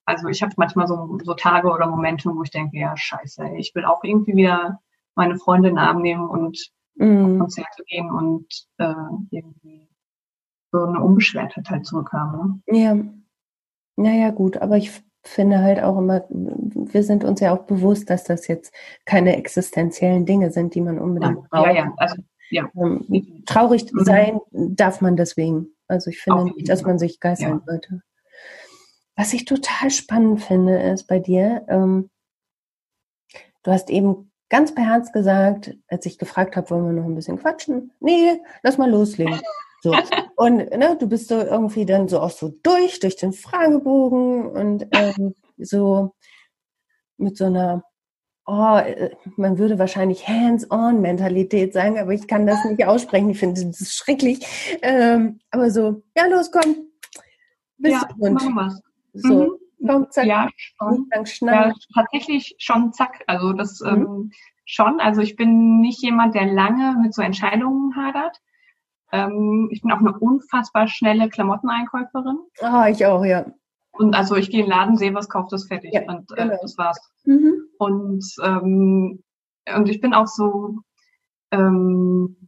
[0.06, 3.74] also ich habe manchmal so, so Tage oder Momente, wo ich denke, ja, scheiße, ich
[3.76, 4.80] will auch irgendwie wieder
[5.16, 7.26] meine Freunde in den Arm nehmen und mm.
[7.26, 8.94] auf Konzerte gehen und äh,
[9.32, 9.88] irgendwie
[10.72, 12.64] so eine Unbeschwertheit halt zurückhaben.
[12.66, 12.78] Ne?
[12.78, 12.98] Ja.
[13.96, 18.24] Naja, gut, aber ich finde halt auch immer, wir sind uns ja auch bewusst, dass
[18.24, 18.74] das jetzt
[19.06, 21.68] keine existenziellen Dinge sind, die man unbedingt ja, braucht.
[21.68, 22.16] Ja, ja, also,
[22.50, 22.70] ja.
[22.76, 24.04] Ähm, traurig mhm.
[24.04, 25.68] sein darf man deswegen.
[25.88, 27.64] Also ich finde nicht, dass man sich geißeln ja.
[27.66, 28.02] sollte.
[29.16, 32.10] Was ich total spannend finde, ist bei dir, ähm,
[33.64, 37.16] du hast eben ganz per Herz gesagt, als ich gefragt habe, wollen wir noch ein
[37.16, 37.92] bisschen quatschen?
[38.00, 39.42] Nee, lass mal loslegen.
[39.82, 39.92] So.
[40.36, 44.88] Und ne, du bist so irgendwie dann so auch so durch, durch den Fragebogen und
[44.92, 46.16] ähm, so
[47.18, 47.84] mit so einer,
[48.46, 53.30] oh, äh, man würde wahrscheinlich Hands-on-Mentalität sagen, aber ich kann das nicht aussprechen.
[53.30, 54.46] Ich finde das schrecklich.
[54.82, 56.88] Ähm, aber so, ja, los, komm.
[57.78, 58.82] Bist ja, machen wir's.
[59.14, 60.08] So, mhm.
[60.10, 61.10] zack, ja, schon.
[61.42, 63.24] ja, tatsächlich schon zack.
[63.28, 63.88] Also das mhm.
[63.88, 64.32] ähm,
[64.66, 65.00] schon.
[65.00, 68.40] Also ich bin nicht jemand, der lange mit so Entscheidungen hadert.
[69.12, 72.40] Ähm, ich bin auch eine unfassbar schnelle Klamotteneinkäuferin.
[72.62, 73.46] Ah, ich auch, ja.
[73.92, 75.94] Und also ich gehe in den Laden, sehe was, kaufe das fertig.
[75.94, 76.58] Ja, und äh, genau.
[76.62, 77.00] das war's.
[77.26, 77.54] Mhm.
[77.78, 79.24] Und, ähm,
[79.76, 80.80] und ich bin auch so,
[81.52, 82.48] ähm,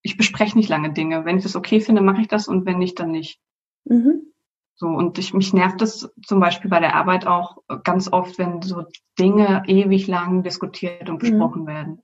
[0.00, 1.26] ich bespreche nicht lange Dinge.
[1.26, 3.38] Wenn ich das okay finde, mache ich das und wenn nicht, dann nicht.
[3.84, 4.32] Mhm.
[4.78, 8.60] So, und ich, mich nervt es zum Beispiel bei der Arbeit auch ganz oft, wenn
[8.60, 8.84] so
[9.18, 11.30] Dinge ewig lang diskutiert und mhm.
[11.30, 11.66] besprochen mhm.
[11.66, 12.02] werden.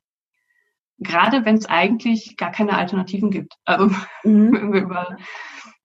[0.98, 3.54] Gerade wenn es eigentlich gar keine Alternativen gibt.
[3.64, 3.86] Also
[4.24, 4.52] mhm.
[4.52, 5.16] wenn wir über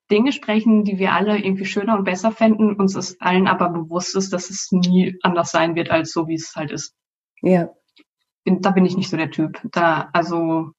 [0.10, 4.16] Dinge sprechen, die wir alle irgendwie schöner und besser fänden, uns ist allen aber bewusst
[4.16, 6.96] ist, dass es nie anders sein wird als so, wie es halt ist.
[7.42, 7.70] Ja.
[8.46, 9.60] Da bin ich nicht so der Typ.
[9.72, 10.72] Da, also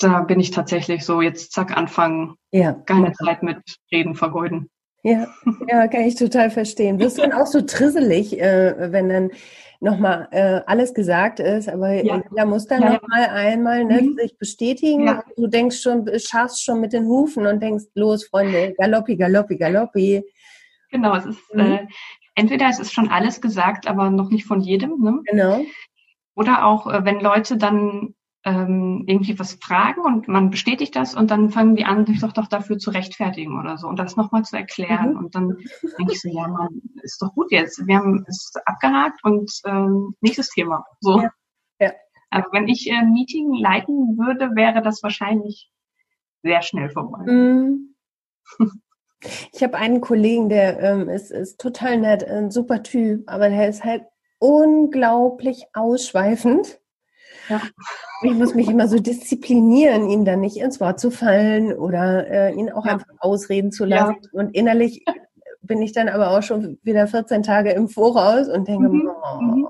[0.00, 2.34] da bin ich tatsächlich so, jetzt zack, anfangen.
[2.52, 2.72] Ja.
[2.72, 3.58] Keine Zeit mit
[3.92, 4.68] Reden vergeuden.
[5.02, 5.26] Ja,
[5.68, 6.98] ja, kann ich total verstehen.
[6.98, 9.30] Wirst du dann auch so trisselig, äh, wenn dann
[9.80, 12.22] nochmal äh, alles gesagt ist, aber Ja.
[12.36, 14.16] da muss dann Ja, nochmal einmal ne, Mhm.
[14.16, 15.06] sich bestätigen.
[15.06, 15.22] Ja.
[15.36, 20.22] Du denkst schon, scharfst schon mit den Hufen und denkst, los, Freunde, galoppi, galoppi, galoppi.
[20.90, 21.60] Genau, es ist Mhm.
[21.60, 21.86] äh,
[22.34, 25.18] entweder es ist schon alles gesagt, aber noch nicht von jedem, ne?
[25.24, 25.62] Genau.
[26.36, 31.30] Oder auch, äh, wenn Leute dann ähm, irgendwie was fragen und man bestätigt das und
[31.30, 34.44] dann fangen die an, sich doch doch dafür zu rechtfertigen oder so und das nochmal
[34.44, 35.12] zu erklären.
[35.12, 35.18] Mhm.
[35.18, 35.56] Und dann
[35.98, 36.68] denke ich so, ja, man,
[37.02, 37.86] ist doch gut jetzt.
[37.86, 40.84] Wir haben es abgehakt und ähm, nächstes Thema.
[41.00, 41.20] So.
[41.20, 41.30] Ja.
[41.80, 41.92] Ja.
[42.30, 45.70] Also wenn ich äh, ein Meeting leiten würde, wäre das wahrscheinlich
[46.42, 47.24] sehr schnell vorbei.
[47.26, 47.94] Mhm.
[49.52, 53.68] Ich habe einen Kollegen, der ähm, ist, ist total nett, ein super Typ, aber der
[53.68, 54.04] ist halt
[54.38, 56.79] unglaublich ausschweifend.
[57.50, 57.60] Ja.
[58.22, 62.54] Ich muss mich immer so disziplinieren, ihm dann nicht ins Wort zu fallen oder äh,
[62.54, 62.92] ihn auch Ja.
[62.92, 64.06] einfach ausreden zu Ja.
[64.06, 64.16] lassen.
[64.32, 65.04] Und innerlich
[65.62, 69.10] bin ich dann aber auch schon wieder 14 Tage im Voraus und denke, Mhm.
[69.62, 69.68] oh.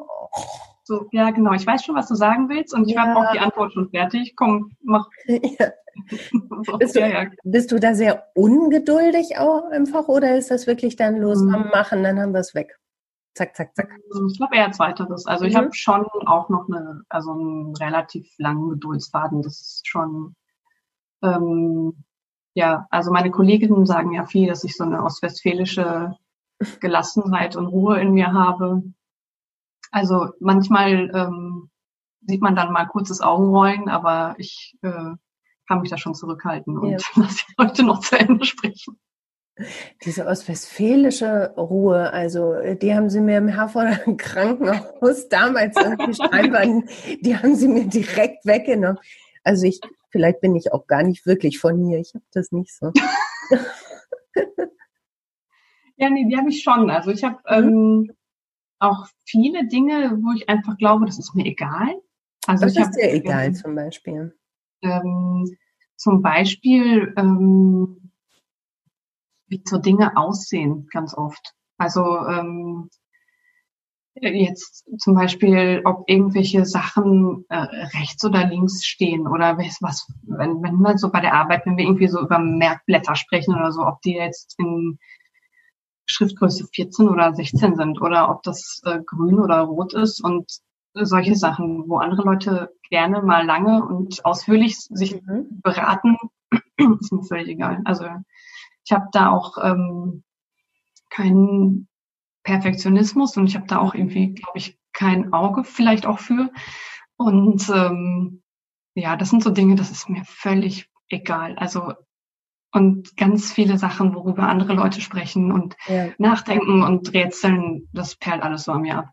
[0.85, 1.53] So, ja, genau.
[1.53, 3.03] Ich weiß schon, was du sagen willst und ich Ja.
[3.07, 4.35] habe auch die Antwort schon fertig.
[4.37, 5.09] Komm, mach.
[5.29, 5.69] ja.
[6.67, 7.27] So, Bist du- ja, ja.
[7.45, 11.53] Bist du da sehr ungeduldig auch einfach oder ist das wirklich dann los, Mhm.
[11.53, 12.77] komm, machen, dann haben wir es weg?
[13.35, 13.91] Zack, zack, zack.
[14.29, 15.27] Ich glaube eher zweiteres.
[15.27, 15.59] Also ich Mhm.
[15.59, 19.43] habe schon auch noch eine, also einen relativ langen Geduldsfaden.
[19.43, 20.35] Das ist schon,
[21.23, 22.05] ähm,
[22.55, 26.17] ja, also meine Kolleginnen sagen ja viel, dass ich so eine ostwestfälische
[26.81, 28.83] Gelassenheit und Ruhe in mir habe.
[29.93, 31.71] Also manchmal ähm,
[32.27, 35.15] sieht man dann mal kurzes Augenrollen, aber ich äh,
[35.69, 36.99] kann mich da schon zurückhalten und Ja.
[37.15, 38.99] lasse die Leute noch zu Ende sprechen.
[40.05, 46.63] Diese ostwestfälische Ruhe, also äh, die haben sie mir im Herforder Krankenhaus damals irgendwie scheinbar,
[47.21, 48.99] die haben sie mir direkt weggenommen.
[49.45, 52.75] Also ich, vielleicht bin ich auch gar nicht wirklich von hier, ich habe das nicht
[52.75, 52.93] so.
[56.01, 56.89] Ja, nee, die habe ich schon.
[56.89, 57.69] Also ich habe Mhm.
[58.09, 58.11] ähm,
[58.79, 61.89] auch viele Dinge, wo ich einfach glaube, das ist mir egal.
[62.47, 64.35] Also Was ich ist dir egal ähm, zum Beispiel?
[64.83, 65.59] Ähm,
[65.97, 68.00] zum Beispiel, ähm,
[69.51, 71.55] wie so Dinge aussehen, ganz oft.
[71.77, 72.89] Also ähm,
[74.15, 80.75] jetzt zum Beispiel, ob irgendwelche Sachen äh, rechts oder links stehen oder was, wenn, wenn
[80.77, 84.01] man so bei der Arbeit, wenn wir irgendwie so über Merkblätter sprechen oder so, ob
[84.03, 84.99] die jetzt in
[86.07, 90.51] Schriftgröße 14 oder 16 sind oder ob das äh, grün oder rot ist und
[90.95, 95.61] solche Sachen, wo andere Leute gerne mal lange und ausführlich sich Mhm.
[95.63, 96.17] beraten,
[97.01, 97.81] ist mir völlig egal.
[97.85, 98.07] Also
[98.85, 100.23] ich habe da auch ähm,
[101.11, 101.89] keinen
[102.43, 106.51] Perfektionismus und ich habe da auch irgendwie, glaube ich, kein Auge vielleicht auch für.
[107.17, 108.43] Und ähm,
[108.95, 111.57] ja, das sind so Dinge, das ist mir völlig egal.
[111.57, 111.93] Also
[112.73, 116.09] und ganz viele Sachen, worüber andere Leute sprechen und Ja.
[116.19, 119.11] nachdenken und rätseln, das perlt alles so an mir ab.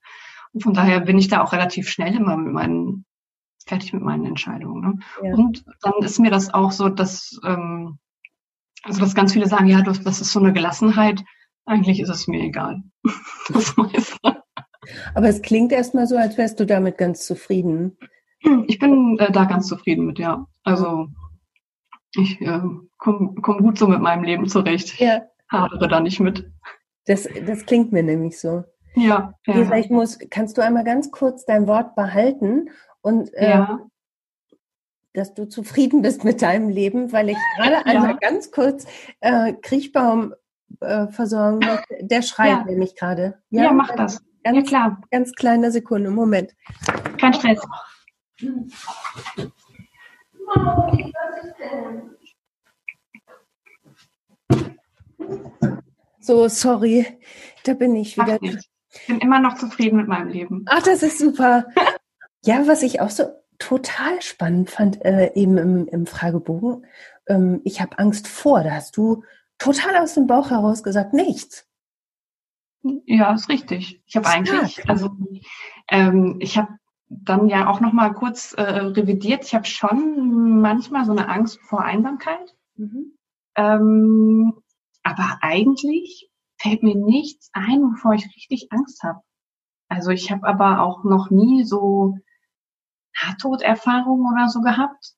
[0.53, 3.05] Und von daher bin ich da auch relativ schnell immer mit meinen,
[3.65, 4.81] fertig mit meinen Entscheidungen.
[4.81, 5.27] Ne?
[5.27, 5.35] Ja.
[5.35, 7.97] Und dann ist mir das auch so, dass, ähm,
[8.87, 11.23] also dass ganz viele sagen, ja, das, das ist so eine Gelassenheit.
[11.65, 12.81] Eigentlich ist es mir egal.
[13.53, 14.17] Das meiste.
[15.13, 17.97] Aber es klingt erstmal so, als wärst du damit ganz zufrieden.
[18.67, 20.45] Ich bin äh, da ganz zufrieden mit, ja.
[20.63, 21.07] Also
[22.15, 22.61] ich äh,
[22.97, 24.99] komme komm gut so mit meinem Leben zurecht.
[24.99, 25.23] Ja.
[25.49, 26.49] Hadere da nicht mit.
[27.05, 28.63] Das, das klingt mir nämlich so.
[28.95, 29.77] Ja, Lisa, ja.
[29.77, 32.69] ich muss, kannst du einmal ganz kurz dein Wort behalten
[33.01, 33.79] und äh, ja.
[35.17, 38.85] Dass du zufrieden bist mit deinem Leben, weil ich gerade einmal ganz kurz
[39.19, 40.33] äh, Kriechbaum
[40.79, 42.05] äh, versorgen möchte.
[42.05, 42.63] Der schreit Ja.
[42.65, 43.41] nämlich gerade.
[43.49, 44.21] Ja, mach das.
[44.45, 45.01] Ja, Ganz, klar.
[45.09, 46.53] ganz kleine Sekunde, Moment.
[47.19, 47.59] Kein Stress.
[56.19, 57.05] So, sorry,
[57.63, 58.37] da bin ich wieder.
[58.41, 60.65] Ich bin immer noch zufrieden mit meinem Leben.
[60.67, 61.65] Ach, das ist super.
[62.45, 63.25] Ja, was ich auch so
[63.59, 66.85] total spannend fand, äh, eben im, im Fragebogen,
[67.27, 69.23] ähm, ich habe Angst vor, da hast du
[69.57, 71.67] total aus dem Bauch heraus gesagt, nichts.
[73.05, 74.01] Ja, ist richtig.
[74.05, 74.37] Ich habe Stark.
[74.37, 75.09] eigentlich, also
[75.89, 76.69] ähm, ich habe
[77.09, 79.43] dann ja auch noch mal kurz äh, revidiert.
[79.45, 82.55] Ich habe schon manchmal so eine Angst vor Einsamkeit.
[83.55, 84.53] Ähm,
[85.03, 89.21] aber eigentlich fällt mir nichts ein, wovor ich richtig Angst habe.
[89.89, 92.17] Also ich habe aber auch noch nie so
[93.21, 95.13] Nahtoderfahrungen oder so gehabt,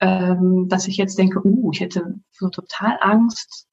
[0.00, 3.68] ähm, dass ich jetzt denke, uh, ich hätte so total Angst.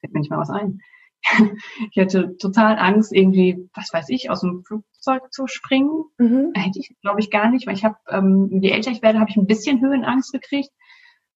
[0.00, 0.80] Fällt mir nicht mal was ein.
[1.90, 6.04] ich hätte total Angst, irgendwie, was weiß ich, aus dem Flugzeug zu springen.
[6.18, 6.52] Mhm.
[6.54, 9.30] Hätte ich, glaube ich, gar nicht, weil ich habe, ähm, je älter ich werde, habe
[9.30, 10.70] ich ein bisschen Höhenangst gekriegt.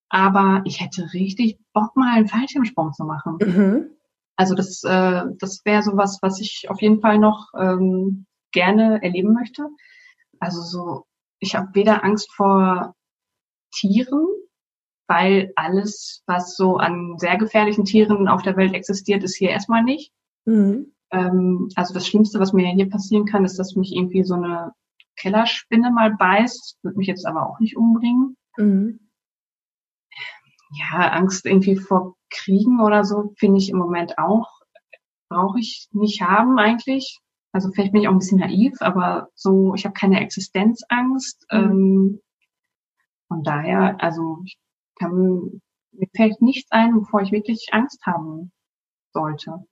[0.08, 3.38] Aber ich hätte richtig Bock, mal einen Fallschirmsprung zu machen.
[3.40, 3.90] Mhm.
[4.36, 9.32] Also das, äh, das wäre sowas, was ich auf jeden Fall noch ähm, gerne erleben
[9.32, 9.66] möchte.
[10.38, 11.06] Also so,
[11.40, 12.94] ich habe weder Angst vor
[13.72, 14.26] Tieren,
[15.08, 19.82] weil alles, was so an sehr gefährlichen Tieren auf der Welt existiert, ist hier erstmal
[19.82, 20.12] nicht.
[20.44, 20.92] Mhm.
[21.10, 24.72] Ähm, also das Schlimmste, was mir hier passieren kann, ist, dass mich irgendwie so eine
[25.16, 28.36] Kellerspinne mal beißt, wird mich jetzt aber auch nicht umbringen.
[28.56, 29.00] Mhm.
[30.72, 34.60] Ja, Angst irgendwie vor Kriegen oder so finde ich im Moment auch,
[35.28, 37.20] brauche ich nicht haben eigentlich.
[37.56, 41.46] Also vielleicht bin ich auch ein bisschen naiv, aber so, ich habe keine Existenzangst.
[41.50, 41.58] Mhm.
[41.58, 42.20] Ähm,
[43.28, 44.58] von daher, also ich
[44.98, 48.52] kann, mir fällt nichts ein, wovor ich wirklich Angst haben
[49.14, 49.64] sollte.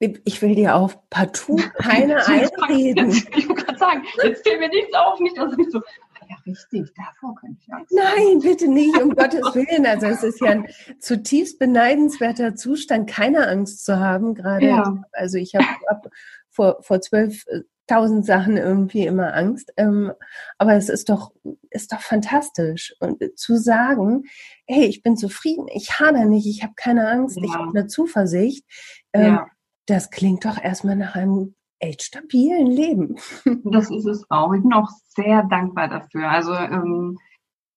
[0.00, 3.08] Ich will dir auch partout keine einreden.
[3.08, 6.36] ich wollte gerade sagen, jetzt fällt mir nichts auf, nicht, dass ich so, ah ja,
[6.44, 9.86] richtig, davor könnte ich Angst Nein, bitte nicht, um Gottes Willen.
[9.86, 14.34] Also es ist ja ein zutiefst beneidenswerter Zustand, keine Angst zu haben.
[14.34, 15.04] Gerade, ja.
[15.12, 16.10] also ich habe hab
[16.54, 19.72] vor, vor zwölf äh, tausend Sachen irgendwie immer Angst.
[19.76, 20.12] Ähm,
[20.58, 21.32] aber es ist doch,
[21.70, 22.94] ist doch fantastisch.
[23.00, 24.24] Und zu sagen,
[24.66, 27.44] hey, ich bin zufrieden, ich hader nicht, ich habe keine Angst, ja.
[27.44, 28.64] ich habe eine Zuversicht,
[29.12, 29.46] ähm, ja.
[29.86, 33.16] das klingt doch erstmal nach einem echt stabilen Leben.
[33.64, 34.52] Das ist es auch.
[34.54, 36.30] Ich bin auch sehr dankbar dafür.
[36.30, 37.18] Also ähm,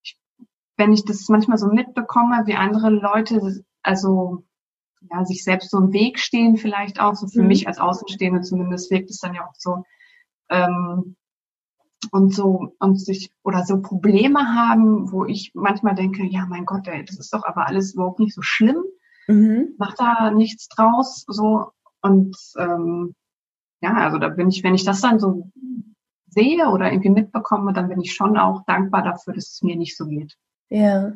[0.04, 0.20] ich,
[0.78, 4.46] wenn ich das manchmal so mitbekomme, wie andere Leute, also
[5.12, 7.48] ja, sich selbst so im Weg stehen, vielleicht auch, so für mhm.
[7.48, 9.84] mich als Außenstehende zumindest wirkt es dann ja auch so,
[10.50, 11.16] ähm,
[12.12, 16.88] und so und sich oder so Probleme haben, wo ich manchmal denke, ja mein Gott,
[16.88, 18.84] ey, das ist doch aber alles überhaupt nicht so schlimm,
[19.28, 19.74] mhm.
[19.78, 23.16] mach da nichts draus, so und ähm,
[23.82, 25.52] ja, also da bin ich, wenn ich das dann so
[26.28, 29.98] sehe oder irgendwie mitbekomme, dann bin ich schon auch dankbar dafür, dass es mir nicht
[29.98, 30.36] so geht.
[30.70, 31.14] Ja.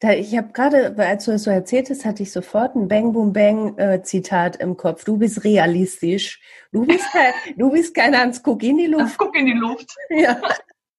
[0.00, 3.12] Da, ich habe gerade, als du das so erzählt hast, hatte ich sofort ein Bang
[3.12, 5.04] Boom Bang äh, Zitat im Kopf.
[5.04, 6.40] Du bist realistisch.
[6.72, 9.02] Du bist kein, du bist kein Hans Guck in die Luft.
[9.02, 9.94] Hans Guck in die Luft.
[10.10, 10.40] Ja,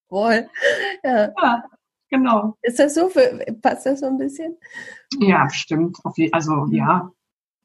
[0.09, 0.47] voll.
[1.03, 1.33] Ja.
[1.41, 1.63] ja.
[2.09, 2.57] genau.
[2.61, 3.09] Ist das so?
[3.09, 4.57] Für, passt das so ein bisschen?
[5.19, 5.97] Ja, stimmt.
[6.31, 7.11] Also ja,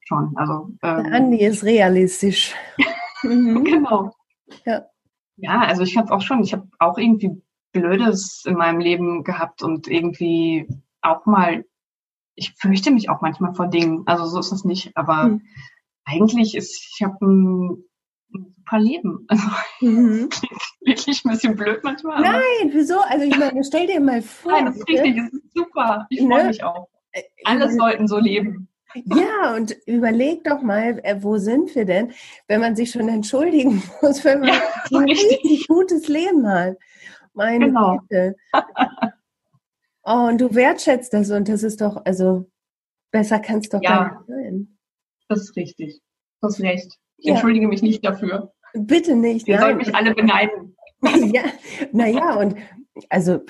[0.01, 0.33] schon.
[0.37, 2.55] Also ähm, Andi ist realistisch.
[3.23, 3.65] mhm.
[3.65, 4.13] Genau.
[4.65, 4.87] Ja.
[5.37, 6.43] Ja, also ich habe auch schon.
[6.43, 10.69] Ich habe auch irgendwie Blödes in meinem Leben gehabt und irgendwie
[11.03, 11.65] auch mal,
[12.35, 14.03] ich fürchte mich auch manchmal vor Dingen.
[14.07, 15.43] Also so ist es nicht, aber mhm.
[16.05, 17.85] eigentlich ist, ich habe ein,
[18.35, 19.27] ein, super Leben.
[19.29, 19.49] Also
[19.81, 20.29] mhm.
[20.81, 22.21] wirklich ein bisschen blöd manchmal.
[22.21, 23.01] Nein, wieso?
[23.01, 24.53] Also ich meine, stell dir mal vor.
[24.53, 26.07] Nein, das ist richtig, das ist super.
[26.09, 26.49] Ich freue ne?
[26.49, 26.89] mich auch.
[27.13, 28.69] Äh, Alle sollten so leben.
[28.95, 32.13] Ja, und überleg doch mal, äh, wo sind wir denn,
[32.47, 36.77] wenn man sich schon entschuldigen muss, wenn man ja, ein richtig gutes Leben hat.
[37.35, 37.99] Meine genau.
[38.09, 38.37] Güte.
[40.05, 42.51] Oh, und du wertschätzt das und das ist doch, also
[43.13, 44.79] besser kann es doch ja, gar nicht sein.
[45.29, 46.01] Das ist richtig.
[46.41, 46.99] Du hast recht.
[47.19, 47.35] Ich ja.
[47.35, 48.53] entschuldige mich nicht dafür.
[48.75, 49.47] Bitte nicht.
[49.47, 50.77] Ihr sollt mich alle beneiden.
[51.33, 51.43] ja,
[51.93, 52.57] naja, und
[53.09, 53.41] also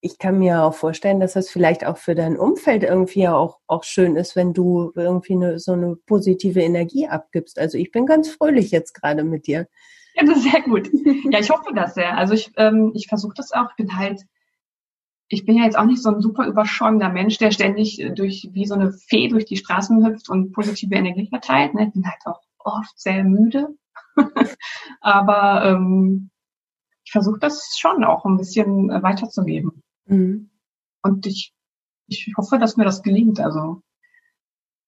[0.00, 3.82] ich kann mir auch vorstellen, dass das vielleicht auch für dein Umfeld irgendwie auch, auch
[3.82, 7.58] schön ist, wenn du irgendwie eine, so eine positive Energie abgibst.
[7.58, 9.66] Also ich bin ganz fröhlich jetzt gerade mit dir.
[10.14, 10.88] Ja, das ist sehr gut.
[11.30, 12.16] Ja, ich hoffe das sehr.
[12.16, 13.70] Also ich, ähm, ich versuche das auch.
[13.70, 14.22] Ich bin halt
[15.28, 18.64] ich bin ja jetzt auch nicht so ein super überschäumender Mensch, der ständig durch wie
[18.64, 21.74] so eine Fee durch die Straßen hüpft und positive Energie verteilt.
[21.74, 21.86] Ne?
[21.88, 23.68] Ich bin halt auch oft sehr müde.
[25.00, 26.30] Aber ähm,
[27.04, 29.82] ich versuche das schon auch ein bisschen weiterzugeben.
[30.06, 30.50] Mhm.
[31.02, 31.52] Und ich,
[32.06, 33.40] ich hoffe, dass mir das gelingt.
[33.40, 33.82] Also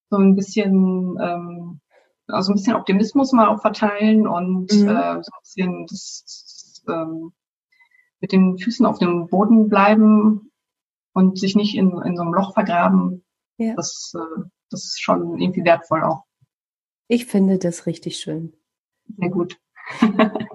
[0.09, 1.81] so ein bisschen, ähm,
[2.27, 4.87] also ein bisschen Optimismus mal auch verteilen und mhm.
[4.87, 7.33] äh, so ein bisschen das, das ähm,
[8.19, 10.51] mit den Füßen auf dem Boden bleiben
[11.13, 13.23] und sich nicht in, in so einem Loch vergraben,
[13.57, 13.73] ja.
[13.75, 16.23] das, äh, das ist schon irgendwie wertvoll auch.
[17.07, 18.53] Ich finde das richtig schön.
[19.17, 19.57] Sehr gut.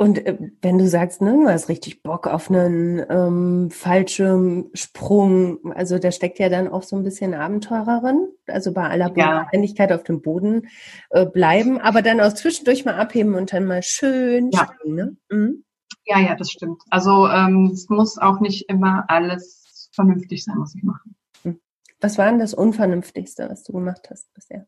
[0.00, 5.98] Und äh, wenn du sagst, ne, du hast richtig Bock auf einen ähm, Fallschirmsprung, also
[5.98, 9.48] da steckt ja dann auch so ein bisschen Abenteurerin, also bei aller ja.
[9.90, 10.68] auf dem Boden
[11.10, 14.70] äh, bleiben, aber dann auch zwischendurch mal abheben und dann mal schön ja.
[14.72, 14.94] springen.
[14.94, 15.16] Ne?
[15.30, 15.64] Mhm.
[16.04, 16.82] Ja, ja, das stimmt.
[16.90, 21.08] Also ähm, es muss auch nicht immer alles vernünftig sein, was ich mache.
[21.42, 21.60] Hm.
[22.00, 24.66] Was war denn das Unvernünftigste, was du gemacht hast bisher?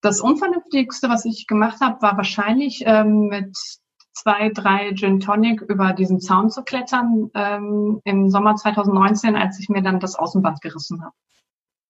[0.00, 3.56] Das Unvernünftigste, was ich gemacht habe, war wahrscheinlich ähm, mit
[4.12, 9.68] zwei, drei Gin Tonic über diesen Zaun zu klettern ähm, im Sommer 2019, als ich
[9.68, 11.14] mir dann das Außenband gerissen habe.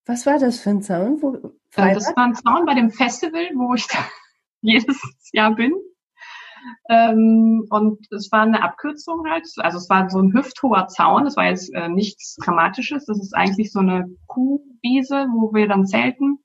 [0.05, 1.21] Was war das für ein Zaun?
[1.21, 1.35] Wo,
[1.75, 3.87] äh, das war ein Zaun bei dem Festival, wo ich
[4.61, 4.99] jedes
[5.31, 5.73] Jahr bin.
[6.89, 9.47] Ähm, und es war eine Abkürzung halt.
[9.57, 11.25] Also es war so ein hüfthoher Zaun.
[11.25, 13.05] Das war jetzt äh, nichts Dramatisches.
[13.05, 16.39] Das ist eigentlich so eine Kuhwiese, wo wir dann zelten.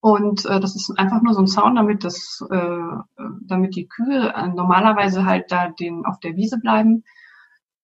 [0.00, 4.32] Und äh, das ist einfach nur so ein Zaun, damit das, äh, damit die Kühe
[4.34, 7.04] äh, normalerweise halt da den auf der Wiese bleiben.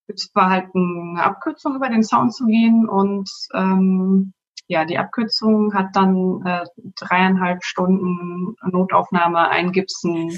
[0.07, 4.33] Es war halt eine Abkürzung über den Zaun zu gehen und ähm,
[4.69, 6.65] ja, die Abkürzung hat dann äh,
[6.97, 10.31] dreieinhalb Stunden Notaufnahme, Eingipsen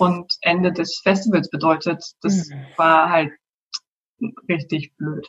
[0.00, 2.04] und Ende des Festivals bedeutet.
[2.22, 2.64] Das mhm.
[2.76, 3.32] war halt
[4.48, 5.28] richtig blöd.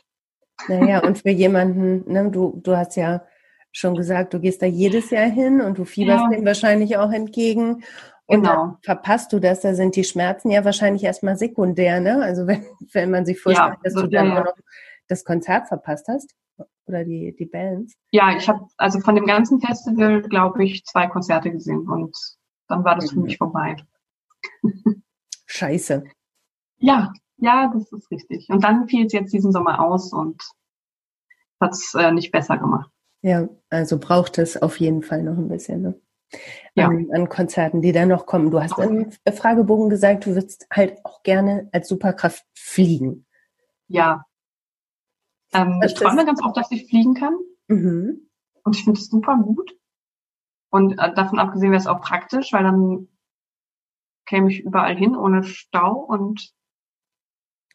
[0.68, 3.24] Naja, und für jemanden, ne, du, du hast ja
[3.72, 6.36] schon gesagt, du gehst da jedes Jahr hin und du fieberst ja.
[6.36, 7.82] dem wahrscheinlich auch entgegen.
[8.26, 8.76] Und genau.
[8.82, 12.22] verpasst du das, da sind die Schmerzen ja wahrscheinlich erstmal sekundär, ne?
[12.22, 14.40] Also wenn, wenn man sich vorstellt, ja, dass du dann ja.
[14.40, 14.56] auch noch
[15.08, 16.34] das Konzert verpasst hast
[16.86, 17.94] oder die, die Bands.
[18.10, 22.16] Ja, ich habe also von dem ganzen Festival, glaube ich, zwei Konzerte gesehen und
[22.68, 23.16] dann war das mhm.
[23.16, 23.76] für mich vorbei.
[25.46, 26.04] Scheiße.
[26.78, 28.48] Ja, ja, das ist richtig.
[28.48, 30.42] Und dann fiel es jetzt diesen Sommer aus und
[31.60, 32.90] hat es äh, nicht besser gemacht.
[33.22, 35.82] Ja, also braucht es auf jeden Fall noch ein bisschen.
[35.82, 36.00] Ne?
[36.74, 36.88] Ja.
[36.88, 38.50] An, an, Konzerten, die dann noch kommen.
[38.50, 43.26] Du hast im Fragebogen gesagt, du würdest halt auch gerne als Superkraft fliegen.
[43.86, 44.24] Ja.
[45.52, 47.36] Ähm, ich träume ganz oft, dass ich fliegen kann.
[47.68, 48.28] Mhm.
[48.64, 49.76] Und ich finde es super gut.
[50.70, 53.08] Und äh, davon abgesehen wäre es auch praktisch, weil dann
[54.32, 56.54] käme ich überall hin ohne Stau und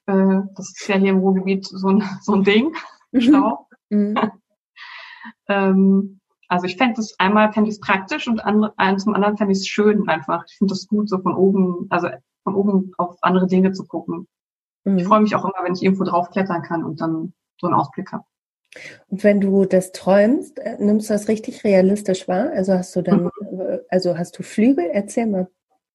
[0.07, 2.75] äh, das ist ja hier im Ruhrgebiet so ein, so ein Ding,
[3.11, 3.21] mhm.
[3.21, 3.67] Stau.
[3.89, 4.15] Mhm.
[5.49, 9.51] ähm, also ich fände es einmal fände ich es praktisch und andere, zum anderen fände
[9.51, 10.45] ich es schön einfach.
[10.47, 12.07] Ich finde es gut, so von oben, also
[12.43, 14.27] von oben auf andere Dinge zu gucken.
[14.83, 14.97] Mhm.
[14.97, 18.11] Ich freue mich auch immer, wenn ich irgendwo draufklettern kann und dann so einen Ausblick
[18.11, 18.23] habe.
[19.09, 22.49] Und wenn du das träumst, äh, nimmst du das richtig realistisch wahr?
[22.51, 23.79] Also hast du dann, mhm.
[23.89, 24.89] also hast du Flügel?
[24.91, 25.47] Erzähl mal.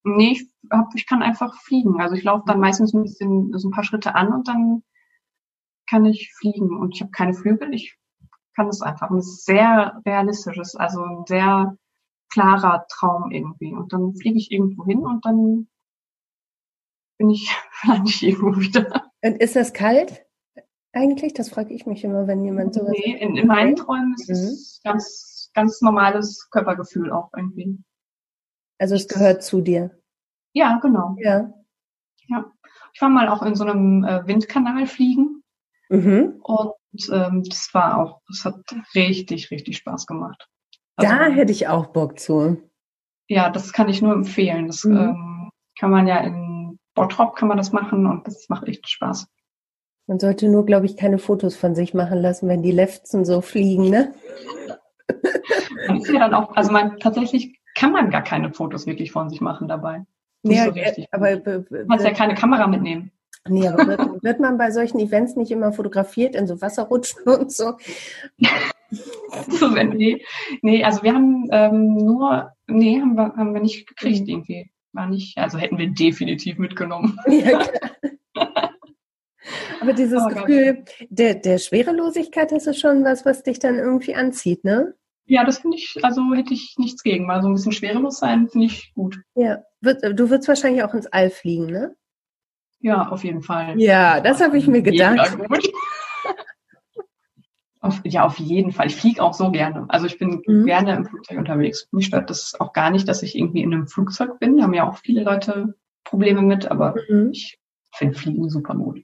[0.04, 2.00] Nee, ich, hab, ich kann einfach fliegen.
[2.00, 4.82] Also ich laufe dann meistens ein bisschen so ein paar Schritte an und dann
[5.88, 6.76] kann ich fliegen.
[6.76, 7.96] Und ich habe keine Flügel, ich
[8.56, 9.10] kann es einfach.
[9.10, 11.76] Und es ist sehr realistisch, es ist also ein sehr
[12.32, 13.72] klarer Traum irgendwie.
[13.72, 15.68] Und dann fliege ich irgendwo hin und dann
[17.18, 19.10] bin ich vielleicht irgendwo wieder.
[19.22, 20.24] Und ist das kalt?
[20.94, 22.90] Eigentlich, das frage ich mich immer, wenn jemand sowas.
[22.90, 24.34] Nee, in, in meinen Träumen ist mhm.
[24.34, 27.78] es ganz, ganz normales Körpergefühl auch irgendwie.
[28.82, 29.92] Also es gehört zu dir.
[30.54, 31.14] Ja, genau.
[31.20, 31.54] Ja.
[32.26, 32.52] Ja.
[32.92, 35.44] Ich war mal auch in so einem äh, Windkanal fliegen.
[35.88, 36.40] Mhm.
[36.42, 36.74] Und
[37.12, 38.56] ähm, das war auch, das hat
[38.96, 40.48] richtig, richtig Spaß gemacht.
[40.96, 42.60] Also, da hätte ich auch Bock zu.
[43.28, 44.66] Ja, das kann ich nur empfehlen.
[44.66, 44.96] Das mhm.
[44.96, 49.28] ähm, kann man ja in Bottrop kann man das machen und das macht echt Spaß.
[50.08, 53.42] Man sollte nur, glaube ich, keine Fotos von sich machen lassen, wenn die Lefzen so
[53.42, 54.12] fliegen, ne?
[55.86, 59.30] Man ist ja dann auch, also man tatsächlich kann man gar keine Fotos wirklich von
[59.30, 60.04] sich machen dabei.
[60.42, 61.06] Nicht ja, so richtig.
[61.12, 63.12] aber du kannst ja keine Kamera mitnehmen.
[63.48, 67.52] Nee, aber wird, wird, man bei solchen Events nicht immer fotografiert in so Wasserrutschen und
[67.52, 67.76] so?
[69.48, 70.24] so nee,
[70.62, 74.28] nee, also wir haben ähm, nur, nee, haben wir, haben wir nicht gekriegt mhm.
[74.28, 74.70] irgendwie.
[74.92, 77.18] War nicht, also hätten wir definitiv mitgenommen.
[77.26, 78.70] Ja, klar.
[79.80, 84.14] Aber dieses oh, Gefühl der, der Schwerelosigkeit, das ist schon was, was dich dann irgendwie
[84.14, 84.94] anzieht, ne?
[85.32, 87.24] Ja, das finde ich, also hätte ich nichts gegen.
[87.24, 89.18] Mal so ein bisschen schwerelos sein, finde ich gut.
[89.34, 91.96] Ja, du würdest wahrscheinlich auch ins All fliegen, ne?
[92.80, 93.80] Ja, auf jeden Fall.
[93.80, 95.38] Ja, das habe ich mir gedacht.
[97.80, 98.86] Auf, ja, auf jeden Fall.
[98.86, 99.86] Ich fliege auch so gerne.
[99.88, 100.66] Also ich bin mhm.
[100.66, 101.88] gerne im Flugzeug unterwegs.
[101.90, 104.56] Mich stört das auch gar nicht, dass ich irgendwie in einem Flugzeug bin.
[104.56, 107.30] Da haben ja auch viele Leute Probleme mit, aber mhm.
[107.32, 107.58] ich
[107.92, 109.02] finde Fliegen super gut.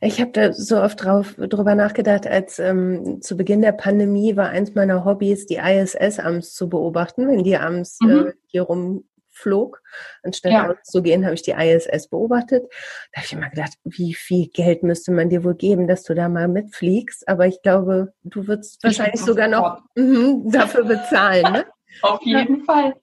[0.00, 4.48] Ich habe da so oft drauf drüber nachgedacht, als ähm, zu Beginn der Pandemie war
[4.50, 8.26] eins meiner Hobbys, die ISS abends zu beobachten, wenn die abends äh, mhm.
[8.28, 9.82] äh, hier rumflog.
[10.22, 10.70] Anstatt ja.
[10.70, 12.64] auszugehen, habe ich die ISS beobachtet.
[13.12, 16.14] Da habe ich immer gedacht, wie viel Geld müsste man dir wohl geben, dass du
[16.14, 17.26] da mal mitfliegst?
[17.28, 21.64] Aber ich glaube, du würdest wahrscheinlich sogar noch mh, dafür bezahlen, ne?
[22.02, 22.64] Auf jeden.
[22.64, 22.94] Fall.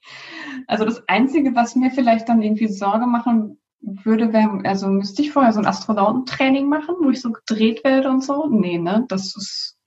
[0.67, 4.31] Also das Einzige, was mir vielleicht dann irgendwie Sorge machen würde,
[4.63, 8.47] also müsste ich vorher so ein Astronautentraining machen, wo ich so gedreht werde und so?
[8.47, 9.05] Nee, ne?
[9.09, 9.77] Das ist,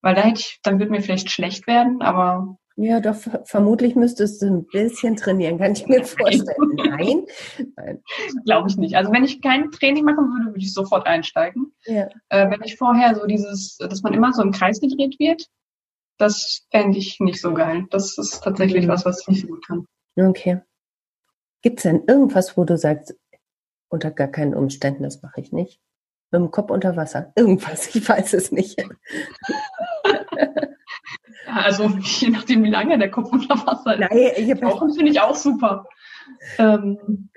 [0.00, 2.56] weil da hätte ich, dann würde mir vielleicht schlecht werden, aber.
[2.76, 6.72] Ja, doch, vermutlich müsstest du ein bisschen trainieren, kann ich mir vorstellen.
[6.76, 7.26] Nein?
[7.76, 8.02] Nein.
[8.46, 8.96] Glaube ich nicht.
[8.96, 11.74] Also wenn ich kein Training machen würde, würde ich sofort einsteigen.
[11.84, 12.08] Ja.
[12.30, 15.46] Äh, wenn ich vorher so dieses, dass man immer so im Kreis gedreht wird,
[16.16, 17.86] das fände ich nicht so geil.
[17.90, 18.90] Das ist tatsächlich mhm.
[18.90, 19.86] was, was ich nicht so gut kann.
[20.16, 20.62] Okay.
[21.62, 23.14] Gibt es denn irgendwas, wo du sagst,
[23.92, 25.80] unter gar keinen Umständen, das mache ich nicht.
[26.30, 27.32] Mit dem Kopf unter Wasser.
[27.36, 28.80] Irgendwas, ich weiß es nicht.
[28.80, 28.88] ja,
[31.46, 34.00] also je nachdem, wie lange der Kopf unter Wasser ist.
[34.00, 35.86] Nein, ich Tauchen finde ich auch super.
[36.58, 37.28] Ähm,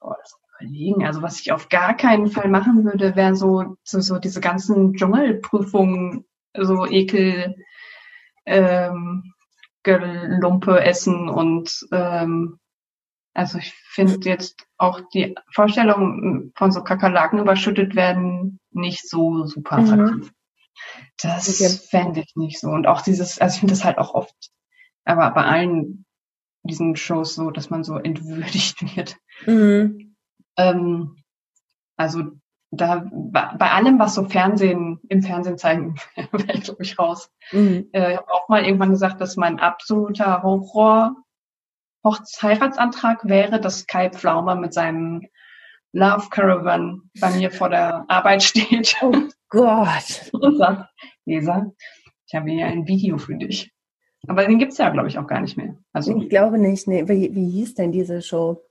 [0.00, 1.04] oh, das überlegen.
[1.04, 4.94] Also was ich auf gar keinen Fall machen würde, wäre so, so, so diese ganzen
[4.94, 6.24] Dschungelprüfungen,
[6.56, 7.56] so Ekel,
[8.46, 9.32] ähm,
[9.82, 12.58] Gelumpe essen und ähm,
[13.34, 19.80] also ich finde jetzt auch die Vorstellung von so Kakerlaken überschüttet werden nicht so super
[19.80, 19.90] Mhm.
[19.90, 20.32] attraktiv.
[21.22, 21.68] Das Okay.
[21.90, 22.68] fände ich nicht so.
[22.68, 24.34] Und auch dieses, also ich finde das halt auch oft,
[25.04, 26.04] aber bei allen
[26.62, 29.16] diesen Shows so, dass man so entwürdigt wird.
[29.46, 30.16] Mhm.
[30.56, 31.16] Ähm,
[31.96, 32.22] also
[32.70, 35.94] da bei allem, was so Fernsehen im Fernsehen zeigen,
[36.32, 37.30] wäre ich glaube ich raus.
[37.52, 37.88] Mhm.
[37.92, 41.14] Äh, ich habe auch mal irgendwann gesagt, dass mein absoluter Horror
[42.04, 45.26] Hochzeitsantrag wäre, dass Kai Pflaumer mit seinem
[45.92, 49.14] Love Caravan bei mir vor der Arbeit steht Oh
[49.48, 50.30] Gott.
[50.32, 50.90] und sagt,
[51.24, 51.72] Lisa,
[52.26, 53.72] ich habe hier ein Video für dich.
[54.26, 55.76] Aber den gibt's ja, glaube ich, auch gar nicht mehr.
[55.92, 56.88] Also Ich glaube nicht.
[56.88, 57.08] Nee.
[57.08, 58.62] Wie, wie hieß denn diese Show?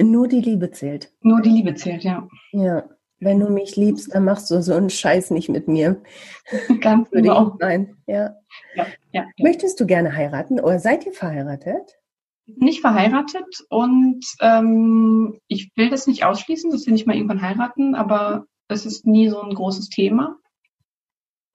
[0.00, 1.12] Nur die Liebe zählt.
[1.22, 2.28] nur die Liebe zählt, ja.
[2.52, 2.88] Ja.
[3.20, 6.00] Wenn du mich liebst, dann machst du so einen Scheiß nicht mit mir.
[6.80, 7.52] Ganz Würde genau.
[7.54, 7.96] ich meinen.
[8.06, 8.36] Ja.
[8.74, 9.26] Ja, ja, ja.
[9.38, 11.98] Möchtest du gerne heiraten oder seid ihr verheiratet?
[12.46, 17.94] Nicht verheiratet und ähm, ich will das nicht ausschließen, dass wir nicht mal irgendwann heiraten,
[17.94, 20.36] aber es ist nie so ein großes Thema.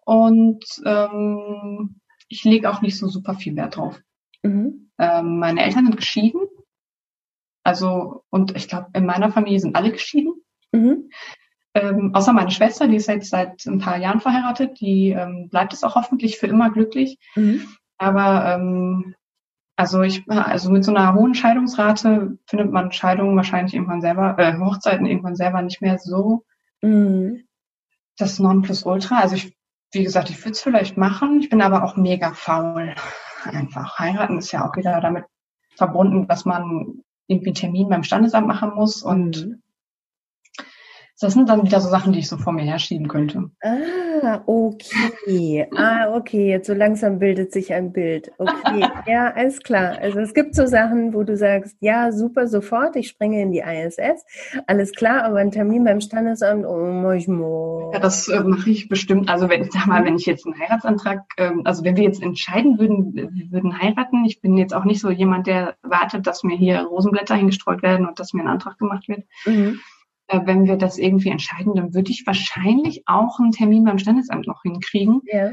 [0.05, 3.99] Und ähm, ich lege auch nicht so super viel Wert drauf.
[4.43, 4.91] Mhm.
[4.99, 6.41] Ähm, meine Eltern sind geschieden.
[7.63, 10.33] Also, und ich glaube, in meiner Familie sind alle geschieden.
[10.73, 11.09] Mhm.
[11.75, 14.79] Ähm, außer meine Schwester, die ist jetzt seit ein paar Jahren verheiratet.
[14.79, 17.17] Die ähm, bleibt es auch hoffentlich für immer glücklich.
[17.35, 17.67] Mhm.
[17.97, 19.15] Aber ähm,
[19.75, 24.57] also ich, also mit so einer hohen Scheidungsrate findet man Scheidungen wahrscheinlich irgendwann selber, äh,
[24.59, 26.45] Hochzeiten irgendwann selber nicht mehr so
[26.81, 27.45] Mhm.
[28.17, 29.19] das Nonplusultra.
[29.19, 29.55] Also ich,
[29.93, 31.39] wie gesagt, ich würde es vielleicht machen.
[31.39, 32.93] Ich bin aber auch mega faul.
[33.45, 35.25] Einfach heiraten ist ja auch wieder damit
[35.75, 39.62] verbunden, dass man irgendwie einen Termin beim Standesamt machen muss und Mhm.
[41.19, 43.51] Das sind dann wieder so Sachen, die ich so vor mir herschieben könnte.
[43.61, 45.67] Ah, okay.
[45.75, 46.49] Ah, okay.
[46.49, 48.31] Jetzt so langsam bildet sich ein Bild.
[48.37, 48.53] Okay.
[49.05, 49.97] Ja, alles klar.
[50.01, 53.59] Also es gibt so Sachen, wo du sagst, ja, super, sofort, ich springe in die
[53.59, 54.23] ISS.
[54.65, 57.91] Alles klar, aber ein Termin beim Standesamt, oh, manchmal.
[57.93, 59.29] Ja, das äh, mache ich bestimmt.
[59.29, 62.79] Also wenn, sag mal, wenn ich jetzt einen Heiratsantrag, ähm, also wenn wir jetzt entscheiden
[62.79, 66.55] würden, wir würden heiraten, ich bin jetzt auch nicht so jemand, der wartet, dass mir
[66.55, 69.25] hier Rosenblätter hingestreut werden und dass mir ein Antrag gemacht wird.
[69.45, 69.79] Mhm.
[70.33, 74.47] Äh, wenn wir das irgendwie entscheiden, dann würde ich wahrscheinlich auch einen Termin beim Standesamt
[74.47, 75.21] noch hinkriegen.
[75.25, 75.51] Ja.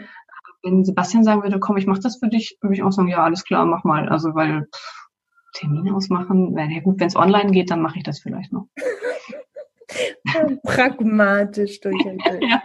[0.62, 3.22] Wenn Sebastian sagen würde, komm, ich mache das für dich, würde ich auch sagen, ja,
[3.24, 4.08] alles klar, mach mal.
[4.08, 5.08] Also weil pff,
[5.54, 8.66] Termin ausmachen, ja gut, wenn es online geht, dann mache ich das vielleicht noch.
[10.62, 12.42] Pragmatisch durch und durch.
[12.42, 12.62] Ja.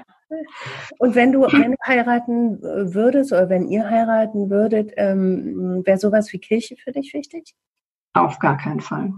[0.99, 5.97] Und wenn du, wenn du heiraten äh, würdest oder wenn ihr heiraten würdet, ähm, wäre
[5.97, 7.53] sowas wie Kirche für dich wichtig?
[8.13, 9.13] Auf gar keinen Fall.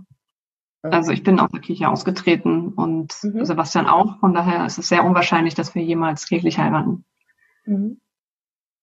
[0.92, 3.46] Also ich bin aus der Kirche ausgetreten und Mhm.
[3.46, 4.20] Sebastian auch.
[4.20, 7.06] Von daher ist es sehr unwahrscheinlich, dass wir jemals kirchlich heiraten.
[7.66, 8.00] Mhm.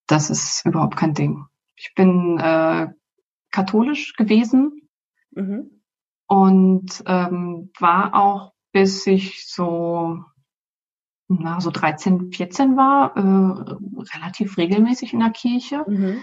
[0.06, 1.46] Das ist überhaupt kein Ding.
[1.76, 2.88] Ich bin äh,
[3.50, 4.88] katholisch gewesen
[5.32, 5.70] Mhm.
[6.26, 10.18] und ähm, war auch, bis ich so,
[11.28, 16.20] na, so 13, 14 war, äh, relativ regelmäßig in der Kirche Mhm.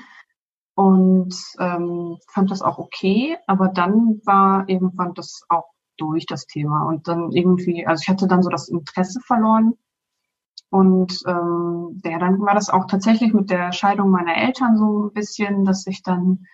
[0.75, 3.37] und ähm, fand das auch okay.
[3.47, 5.70] Aber dann war irgendwann das auch
[6.01, 9.73] durch das Thema und dann irgendwie, also ich hatte dann so das Interesse verloren
[10.71, 15.13] und ähm, ja, dann war das auch tatsächlich mit der Scheidung meiner Eltern so ein
[15.13, 16.45] bisschen, dass ich dann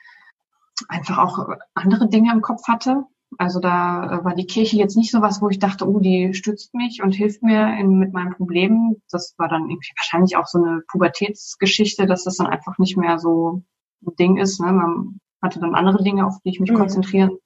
[0.89, 3.03] einfach auch andere Dinge im Kopf hatte.
[3.37, 6.73] Also da war die Kirche jetzt nicht so was, wo ich dachte, oh, die stützt
[6.73, 9.01] mich und hilft mir in, mit meinen Problemen.
[9.11, 13.19] Das war dann irgendwie wahrscheinlich auch so eine Pubertätsgeschichte, dass das dann einfach nicht mehr
[13.19, 13.63] so
[14.03, 14.59] ein Ding ist.
[14.59, 14.71] Ne?
[14.71, 16.77] Man hatte dann andere Dinge, auf die ich mich Mhm.
[16.77, 17.37] konzentrieren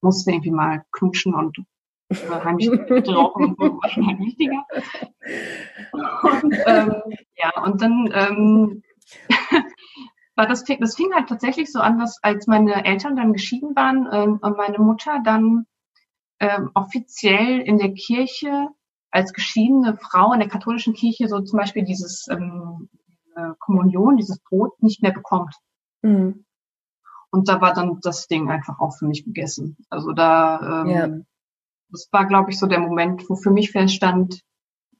[0.00, 1.58] musste, irgendwie mal knutschen und
[2.10, 4.64] äh, heimlich rauchen und so, war schon halt wichtiger.
[6.22, 7.02] Und, ähm,
[7.36, 8.82] ja, und dann ähm,
[10.36, 14.08] war das, das fing halt tatsächlich so an, dass als meine Eltern dann geschieden waren
[14.12, 15.66] ähm, und meine Mutter dann
[16.40, 18.68] ähm, offiziell in der Kirche
[19.10, 22.88] als geschiedene Frau in der katholischen Kirche so zum Beispiel dieses ähm,
[23.36, 25.54] äh, Kommunion, dieses Brot nicht mehr bekommt.
[26.02, 26.44] Mhm.
[27.30, 29.76] Und da war dann das Ding einfach auch für mich gegessen.
[29.90, 31.08] Also da, ähm, Ja.
[31.90, 34.40] das war, glaube ich, so der Moment, wo für mich feststand,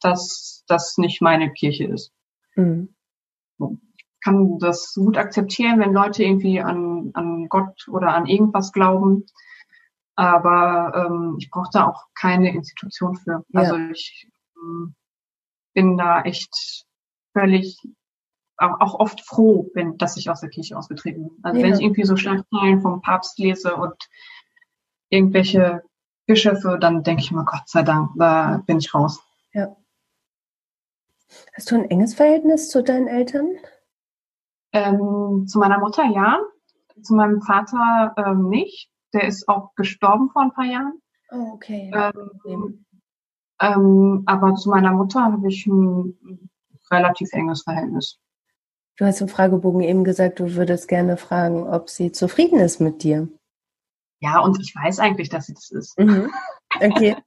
[0.01, 2.13] dass das nicht meine Kirche ist.
[2.55, 2.95] Mhm.
[4.21, 9.25] kann das gut akzeptieren, wenn Leute irgendwie an, an Gott oder an irgendwas glauben.
[10.17, 13.45] Aber ähm, ich brauche da auch keine Institution für.
[13.51, 13.61] Ja.
[13.61, 14.97] Also ich ähm,
[15.73, 16.85] bin da echt
[17.33, 17.81] völlig,
[18.59, 21.39] auch, oft froh bin, dass ich aus der Kirche ausgetreten bin.
[21.43, 21.67] Also Ja.
[21.67, 23.95] wenn ich irgendwie so Schlagzeilen vom Papst lese und
[25.09, 25.83] irgendwelche
[26.27, 29.23] Bischöfe, dann denke ich mir, Gott sei Dank, da bin ich raus.
[31.55, 33.57] Hast du ein enges Verhältnis zu deinen Eltern?
[34.73, 36.39] Ähm, zu meiner Mutter ja,
[37.03, 38.91] zu meinem Vater ähm, nicht.
[39.13, 41.01] Der ist auch gestorben vor ein paar Jahren.
[41.31, 41.91] Oh, okay.
[42.45, 42.85] Ähm,
[43.61, 46.51] ähm, aber zu meiner Mutter habe ich ein
[46.91, 48.19] relativ enges Verhältnis.
[48.99, 53.05] Du hast im Fragebogen eben gesagt, du würdest gerne fragen, ob sie zufrieden ist mit
[53.05, 53.29] dir.
[54.21, 55.99] Ja, und ich weiß eigentlich, dass sie das ist.
[55.99, 56.31] Mhm.
[56.81, 57.17] Okay.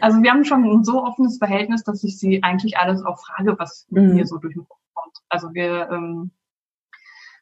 [0.00, 3.56] Also wir haben schon ein so offenes Verhältnis, dass ich sie eigentlich alles auch frage,
[3.58, 4.14] was Mhm.
[4.14, 5.16] mir so durch den Kopf kommt.
[5.28, 6.30] Also wir ähm,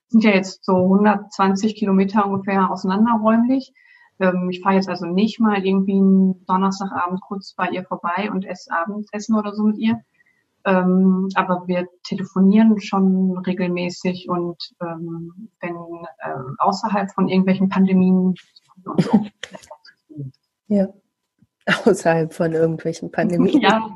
[0.09, 3.72] sind ja jetzt so 120 Kilometer ungefähr auseinander räumlich.
[4.18, 8.47] Ähm, ich fahre jetzt also nicht mal irgendwie einen Donnerstagabend kurz bei ihr vorbei und
[8.47, 10.01] esse Abendessen oder so mit ihr.
[10.65, 18.35] Ähm, aber wir telefonieren schon regelmäßig und ähm, wenn äh, außerhalb von irgendwelchen Pandemien
[18.85, 18.95] so.
[20.67, 20.89] Ja.
[21.85, 23.61] Außerhalb von irgendwelchen Pandemien.
[23.61, 23.95] ja,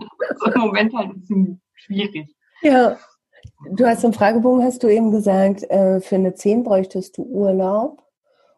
[0.55, 2.35] im Moment halt ein bisschen schwierig.
[2.63, 2.97] Ja.
[3.71, 8.03] Du hast im Fragebogen, hast du eben gesagt, äh, für eine 10 bräuchtest du Urlaub.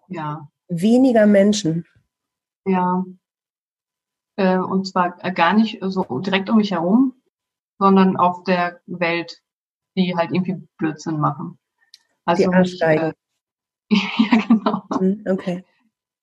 [0.09, 1.85] Ja, Weniger Menschen.
[2.65, 3.05] ja.
[4.39, 7.15] Äh, und zwar gar nicht so direkt um mich herum,
[7.79, 9.43] sondern auf der Welt,
[9.97, 11.59] die halt irgendwie Blödsinn machen.
[12.25, 13.13] Also Die Arschgeigen.
[13.13, 13.15] Äh,
[14.31, 14.83] ja, genau.
[14.99, 15.65] Hm, Okay.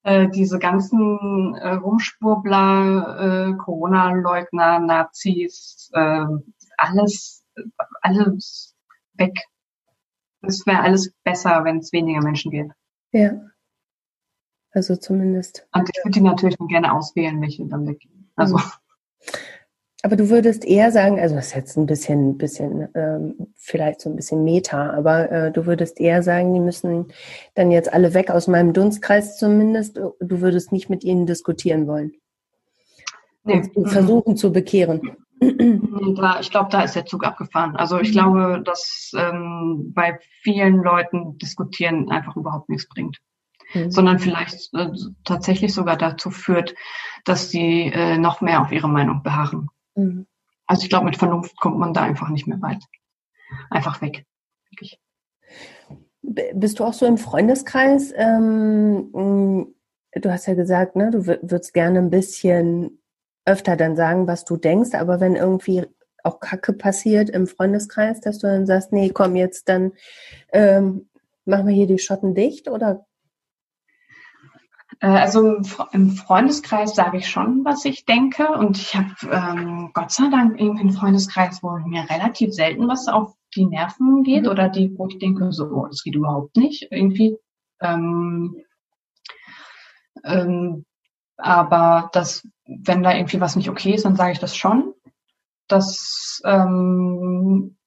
[0.06, 6.26] Äh, diese ganzen äh, Rumschwurbler, äh, Corona-Leugner, Nazis, äh,
[6.78, 7.46] alles,
[8.02, 8.76] alles
[9.14, 9.34] weg.
[10.42, 12.74] Es wäre alles besser, wenn es weniger Menschen gäbe.
[13.14, 13.32] Ja.
[14.72, 15.66] Also zumindest.
[15.74, 18.30] Und ich würde die natürlich gerne auswählen, welche dann weggehen.
[18.36, 18.60] Also,
[20.06, 24.10] Aber du würdest eher sagen, also das ist jetzt ein bisschen, bisschen ähm, vielleicht so
[24.10, 27.08] ein bisschen Meta, aber äh, du würdest eher sagen, die müssen
[27.56, 29.96] dann jetzt alle weg aus meinem Dunstkreis zumindest.
[29.96, 32.12] Du würdest nicht mit ihnen diskutieren wollen.
[33.46, 35.16] nee, Und versuchen zu bekehren.
[35.40, 37.76] Da, ich glaube, da ist der Zug abgefahren.
[37.78, 38.14] Also ich Mhm.
[38.14, 43.20] glaube, dass ähm, bei vielen Leuten diskutieren einfach überhaupt nichts bringt,
[43.74, 43.90] Mhm.
[43.90, 44.90] sondern vielleicht äh,
[45.24, 46.76] tatsächlich sogar dazu führt,
[47.24, 49.70] dass die äh, noch mehr auf ihre Meinung beharren.
[49.96, 50.28] Mhm.
[50.68, 52.84] Also ich glaube, mit Vernunft kommt man da einfach nicht mehr weit.
[53.70, 54.26] Einfach weg.
[54.72, 55.00] Wirklich.
[56.22, 58.14] Bist du auch so im Freundeskreis?
[58.16, 63.02] Ähm, du hast ja gesagt, ne, du wür- würdest gerne ein bisschen
[63.46, 65.86] öfter dann sagen, was du denkst, aber wenn irgendwie
[66.24, 69.92] auch Kacke passiert im Freundeskreis, dass du dann sagst, nee, komm jetzt, dann
[70.54, 71.10] ähm,
[71.44, 73.06] machen wir hier die Schotten dicht oder?
[75.00, 78.48] Äh, Also im Fre- im Freundeskreis sage ich schon, was ich denke.
[78.50, 83.08] Und ich habe ähm, Gott sei Dank irgendwie einen Freundeskreis, wo mir relativ selten was
[83.08, 84.50] auf die Nerven geht Mhm.
[84.50, 87.38] oder die, wo ich denke, so, oh, das geht überhaupt nicht irgendwie.
[87.82, 88.56] Ähm,
[90.24, 90.86] ähm,
[91.38, 94.94] aber das, wenn da irgendwie was nicht okay ist, dann sage ich das schon.
[95.68, 97.78] Das, ähm,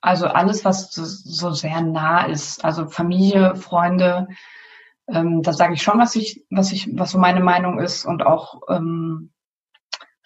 [0.00, 4.28] also alles, was so sehr nah ist, also Familie, Freunde,
[5.08, 8.24] ähm, da sage ich schon, was ich, was ich, was so meine Meinung ist und
[8.24, 9.32] auch ähm,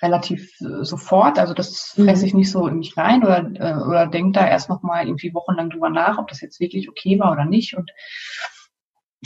[0.03, 1.39] relativ äh, sofort.
[1.39, 2.05] Also das Mhm.
[2.05, 5.07] fresse ich nicht so in mich rein oder äh, oder denke da erst noch mal
[5.07, 7.77] irgendwie wochenlang drüber nach, ob das jetzt wirklich okay war oder nicht.
[7.77, 7.91] Und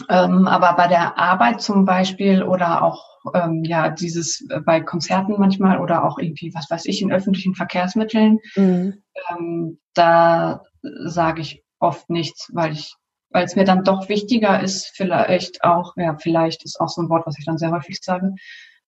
[0.09, 5.37] ähm, aber bei der Arbeit zum Beispiel oder auch ähm, ja dieses äh, bei Konzerten
[5.39, 9.03] manchmal oder auch irgendwie was weiß ich in öffentlichen Verkehrsmitteln, Mhm.
[9.31, 12.95] ähm, da sage ich oft nichts, weil ich,
[13.35, 17.09] weil es mir dann doch wichtiger ist, vielleicht auch, ja, vielleicht ist auch so ein
[17.09, 18.37] Wort, was ich dann sehr häufig sage,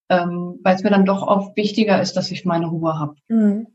[0.08, 3.16] ähm, weil es mir dann doch oft wichtiger ist, dass ich meine Ruhe habe.
[3.28, 3.66] Mhm.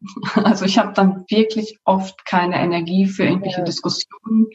[0.34, 3.64] Also ich habe dann wirklich oft keine Energie für irgendwelche Ja.
[3.64, 4.48] Diskussionen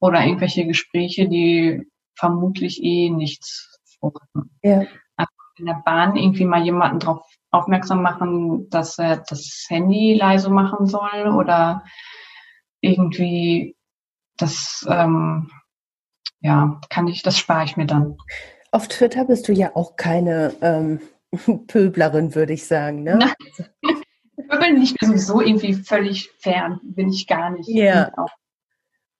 [0.00, 4.50] oder irgendwelche Gespräche, die vermutlich eh nichts fruchten.
[4.62, 4.86] Ja.
[5.58, 10.86] In der Bahn irgendwie mal jemanden darauf aufmerksam machen, dass er das Handy leise machen
[10.86, 11.84] soll oder
[12.80, 13.76] irgendwie
[14.42, 15.50] das, ähm,
[16.40, 18.16] ja, kann ich, das spare ich mir dann.
[18.70, 21.00] Auf Twitter bist du ja auch keine ähm,
[21.66, 23.32] Pöblerin, würde ich sagen, ne?
[24.48, 27.68] Pöbeln nicht sowieso irgendwie völlig fern, bin ich gar nicht.
[27.68, 28.10] Ja.
[28.16, 28.30] Auch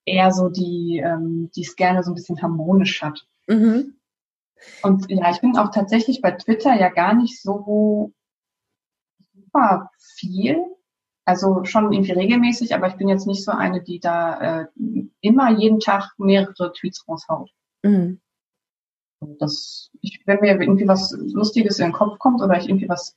[0.05, 3.25] eher so die, ähm, die es gerne so ein bisschen harmonisch hat.
[3.47, 3.97] Mhm.
[4.83, 8.13] Und ja, ich bin auch tatsächlich bei Twitter ja gar nicht so
[9.35, 10.57] super viel.
[11.25, 14.67] Also schon irgendwie regelmäßig, aber ich bin jetzt nicht so eine, die da äh,
[15.21, 17.51] immer jeden Tag mehrere Tweets raushaut.
[17.83, 18.21] Mhm.
[19.39, 23.17] Das, ich, wenn mir irgendwie was Lustiges in den Kopf kommt oder ich irgendwie was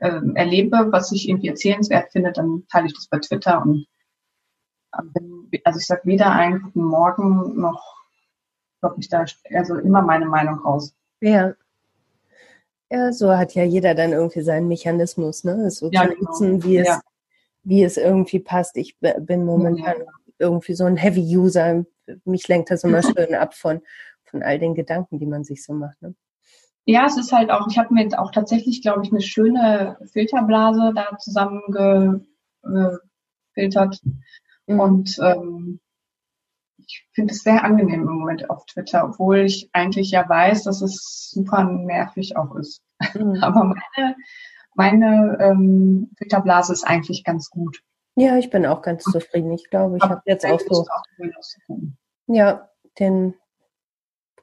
[0.00, 3.86] ähm, erlebe, was ich irgendwie erzählenswert finde, dann teile ich das bei Twitter und
[4.98, 7.96] ähm, bin- also ich sag weder einen guten Morgen noch
[8.80, 9.24] glaube ich da
[9.54, 10.94] also immer meine Meinung raus.
[11.20, 11.54] Ja.
[12.90, 15.70] Ja, so hat ja jeder dann irgendwie seinen Mechanismus, ne?
[15.70, 16.30] So Ja, zu genau.
[16.30, 17.00] nutzen, wie es, Ja.
[17.66, 18.76] Wie es irgendwie passt.
[18.76, 19.96] Ich bin momentan
[20.38, 21.84] irgendwie so ein Heavy-User.
[22.24, 23.82] Mich lenkt das immer schön ab von,
[24.24, 26.00] von all den Gedanken, die man sich so macht.
[26.00, 26.14] Ne?
[26.84, 29.98] Ja, es ist halt auch, ich habe mir jetzt auch tatsächlich, glaube ich, eine schöne
[30.12, 32.30] Filterblase da zusammengefiltert.
[34.68, 34.80] Mhm.
[34.80, 35.80] Und ähm,
[36.78, 40.82] ich finde es sehr angenehm im Moment auf Twitter, obwohl ich eigentlich ja weiß, dass
[40.82, 42.80] es super nervig auch ist.
[43.14, 43.38] Mhm.
[43.42, 44.14] Aber meine,
[44.76, 47.82] meine ähm, Filterblase ist eigentlich ganz gut.
[48.14, 49.52] Ja, ich bin auch ganz zufrieden.
[49.52, 50.86] Ich glaube, ich habe jetzt auch so.
[52.28, 53.34] Ja, den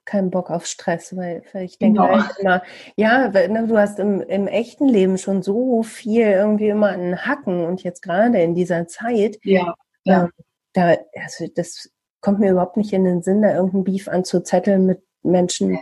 [0.06, 2.22] keinen Bock auf Stress, weil, weil ich denke genau.
[2.22, 2.62] halt immer,
[2.98, 7.64] ja, ne, du hast im, im echten Leben schon so viel irgendwie immer an Hacken
[7.66, 9.74] und jetzt gerade in dieser Zeit, ja,
[10.04, 10.24] ja.
[10.24, 10.32] Ähm,
[10.74, 15.04] da, also das kommt mir überhaupt nicht in den Sinn, da irgendein Beef anzuzetteln mit
[15.22, 15.80] Menschen.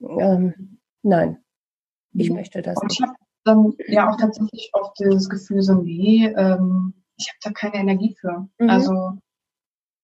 [0.00, 1.38] Ähm, nein,
[2.14, 2.36] ich mhm.
[2.36, 3.00] möchte das und nicht.
[3.00, 3.16] Ich habe
[3.48, 8.16] dann ja auch tatsächlich oft das Gefühl, so, nee, ähm, ich habe da keine Energie
[8.20, 8.48] für.
[8.58, 8.70] Mhm.
[8.70, 9.18] Also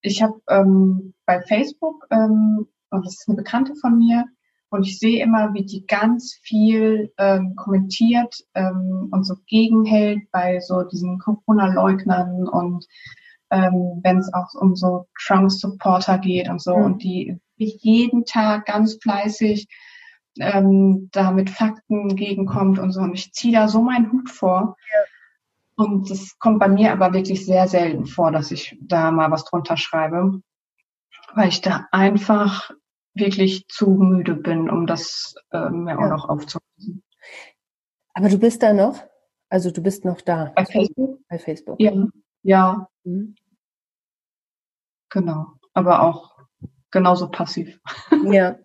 [0.01, 4.25] ich habe ähm, bei Facebook, ähm, und das ist eine Bekannte von mir,
[4.71, 10.59] und ich sehe immer, wie die ganz viel ähm, kommentiert ähm, und so gegenhält bei
[10.59, 12.85] so diesen Corona-Leugnern und
[13.51, 16.77] ähm, wenn es auch um so Trump-Supporter geht und so.
[16.77, 16.85] Mhm.
[16.85, 19.69] Und die jeden Tag ganz fleißig
[20.39, 23.01] ähm, da mit Fakten gegenkommt und so.
[23.01, 24.77] Und ich ziehe da so meinen Hut vor.
[24.93, 25.85] Ja.
[25.85, 29.45] Und das kommt bei mir aber wirklich sehr selten vor, dass ich da mal was
[29.45, 30.41] drunter schreibe,
[31.35, 32.71] weil ich da einfach
[33.15, 35.99] wirklich zu müde bin, um das äh, mir ja.
[35.99, 37.03] auch noch aufzulösen.
[38.13, 39.03] Aber du bist da noch?
[39.49, 40.53] Also du bist noch da?
[40.55, 41.21] Bei Facebook?
[41.29, 41.81] Bei Facebook.
[41.81, 41.93] Ja.
[42.43, 42.89] Ja.
[43.05, 43.35] Mhm.
[45.11, 45.47] Genau.
[45.73, 46.39] Aber auch
[46.91, 47.81] genauso passiv.
[48.25, 48.59] Ja.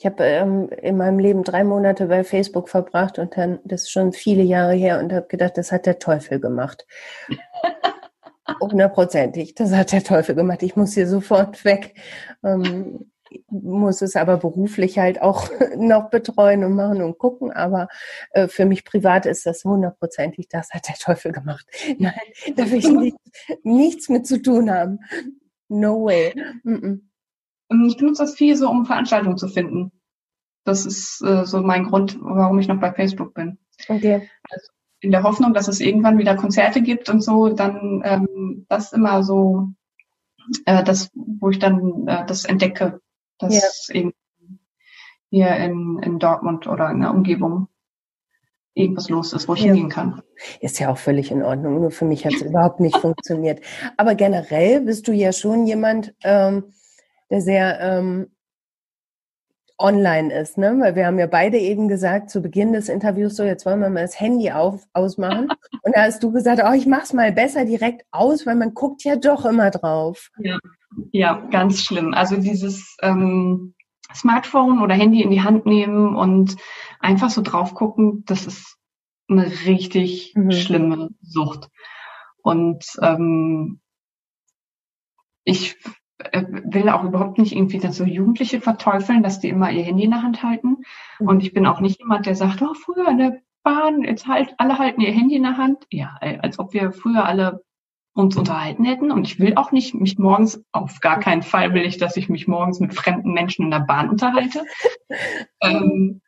[0.00, 3.90] Ich habe ähm, in meinem Leben drei Monate bei Facebook verbracht und dann, das ist
[3.90, 6.86] schon viele Jahre her, und habe gedacht, das hat der Teufel gemacht.
[8.62, 10.62] Hundertprozentig, das hat der Teufel gemacht.
[10.62, 11.96] Ich muss hier sofort weg.
[12.42, 13.10] Ähm,
[13.50, 17.52] muss es aber beruflich halt auch noch betreuen und machen und gucken.
[17.52, 17.88] Aber
[18.30, 21.66] äh, für mich privat ist das hundertprozentig, das hat der Teufel gemacht.
[21.98, 22.14] Nein,
[22.56, 23.16] da will ich nicht,
[23.64, 25.00] nichts mit zu tun haben.
[25.68, 26.32] No way.
[26.64, 27.09] Mm -mm.
[27.86, 29.92] Ich benutze das viel so, um Veranstaltungen zu finden.
[30.64, 33.58] Das ist äh, so mein Grund, warum ich noch bei Facebook bin.
[33.88, 34.28] Okay.
[34.50, 34.66] Also
[35.00, 39.22] in der Hoffnung, dass es irgendwann wieder Konzerte gibt und so, dann ähm, das immer
[39.22, 39.68] so,
[40.66, 43.00] äh, das, wo ich dann äh, das entdecke,
[43.38, 43.94] dass ja.
[43.94, 44.12] eben
[45.30, 47.68] hier in, in Dortmund oder in der Umgebung
[48.74, 49.66] irgendwas los ist, wo ich ja.
[49.66, 50.22] hingehen kann.
[50.60, 51.80] Ist ja auch völlig in Ordnung.
[51.80, 53.60] Nur für mich hat es überhaupt nicht funktioniert.
[53.96, 56.72] Aber generell bist du ja schon jemand, ähm,
[57.30, 58.26] der sehr ähm,
[59.80, 60.76] online ist, ne?
[60.78, 63.88] Weil wir haben ja beide eben gesagt zu Beginn des Interviews so, jetzt wollen wir
[63.88, 65.48] mal das Handy auf, ausmachen.
[65.82, 69.02] Und da hast du gesagt, oh, ich mach's mal besser direkt aus, weil man guckt
[69.04, 70.30] ja doch immer drauf.
[70.38, 70.58] Ja,
[71.12, 72.14] ja ganz schlimm.
[72.14, 73.74] Also dieses ähm,
[74.14, 76.56] Smartphone oder Handy in die Hand nehmen und
[77.00, 78.76] einfach so drauf gucken, das ist
[79.28, 80.52] eine richtig mhm.
[80.52, 81.68] schlimme Sucht.
[82.42, 83.80] Und ähm,
[85.44, 85.76] ich
[86.42, 90.10] will auch überhaupt nicht irgendwie dass so Jugendliche verteufeln, dass die immer ihr Handy in
[90.10, 90.78] der Hand halten.
[91.18, 91.28] Mhm.
[91.28, 94.54] Und ich bin auch nicht jemand, der sagt, oh, früher in der Bahn, jetzt halt,
[94.58, 95.86] alle halten ihr Handy in der Hand.
[95.90, 97.62] Ja, als ob wir früher alle
[98.12, 99.10] uns unterhalten hätten.
[99.10, 102.28] Und ich will auch nicht mich morgens, auf gar keinen Fall will ich, dass ich
[102.28, 104.64] mich morgens mit fremden Menschen in der Bahn unterhalte.
[105.60, 106.20] ähm,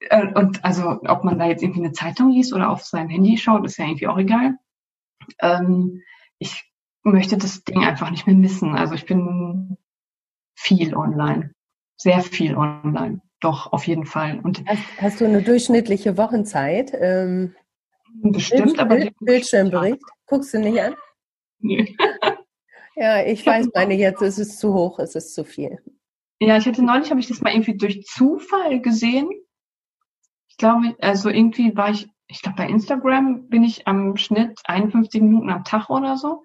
[0.00, 3.36] äh, und also, ob man da jetzt irgendwie eine Zeitung liest oder auf sein Handy
[3.36, 4.56] schaut, ist ja irgendwie auch egal.
[5.40, 6.02] Ähm,
[6.38, 6.69] ich
[7.02, 8.76] möchte das Ding einfach nicht mehr missen.
[8.76, 9.76] Also ich bin
[10.54, 11.54] viel online,
[11.96, 14.40] sehr viel online, doch auf jeden Fall.
[14.42, 16.92] Und hast, hast du eine durchschnittliche Wochenzeit?
[16.94, 17.54] Ähm,
[18.22, 20.94] bestimmt, Bild, aber Bild, Bildschirmbericht guckst du nicht an?
[21.58, 21.96] Nee.
[22.96, 25.78] ja, ich weiß meine jetzt, ist es zu hoch, ist es zu viel.
[26.38, 29.30] Ja, ich hatte neulich, habe ich das mal irgendwie durch Zufall gesehen.
[30.48, 35.20] Ich glaube, also irgendwie war ich, ich glaube bei Instagram bin ich am Schnitt 51
[35.22, 36.44] Minuten am Tag oder so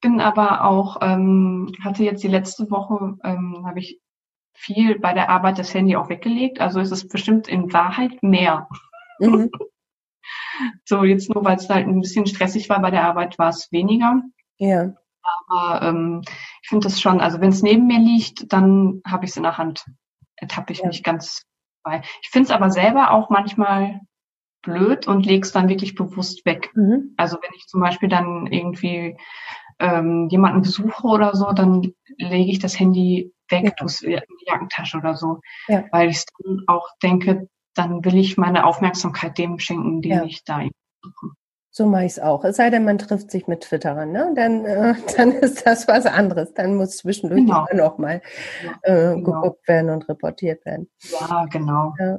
[0.00, 4.00] bin aber auch, ähm, hatte jetzt die letzte Woche, ähm, habe ich
[4.54, 6.60] viel bei der Arbeit das Handy auch weggelegt.
[6.60, 8.68] Also ist es bestimmt in Wahrheit mehr.
[9.18, 9.50] Mhm.
[10.84, 13.70] so, jetzt nur, weil es halt ein bisschen stressig war bei der Arbeit, war es
[13.72, 14.22] weniger.
[14.58, 14.92] Ja.
[15.48, 16.22] Aber ähm,
[16.62, 19.42] ich finde das schon, also wenn es neben mir liegt, dann habe ich es in
[19.42, 19.84] der Hand.
[20.36, 20.86] Ertappe ich ja.
[20.86, 21.44] mich ganz
[21.82, 22.02] bei.
[22.22, 24.00] Ich finde es aber selber auch manchmal
[24.62, 26.70] blöd und lege es dann wirklich bewusst weg.
[26.74, 27.14] Mhm.
[27.16, 29.16] Also wenn ich zum Beispiel dann irgendwie
[29.80, 33.70] ähm, jemanden besuche oder so, dann lege ich das Handy weg, ja.
[33.70, 35.84] tue es in die Jackentasche oder so, ja.
[35.90, 40.24] weil ich dann auch denke, dann will ich meine Aufmerksamkeit dem schenken, den ja.
[40.24, 40.60] ich da
[41.02, 41.34] suche.
[41.72, 42.44] So mache ich es auch.
[42.44, 44.32] Es sei denn, man trifft sich mit Twitterern, ne?
[44.34, 46.52] Dann, äh, dann ist das was anderes.
[46.52, 47.66] Dann muss zwischendurch genau.
[47.70, 48.20] immer noch mal
[48.82, 49.40] äh, genau.
[49.40, 50.90] geguckt werden und reportiert werden.
[51.20, 51.94] Ja, genau.
[51.98, 52.18] Ja.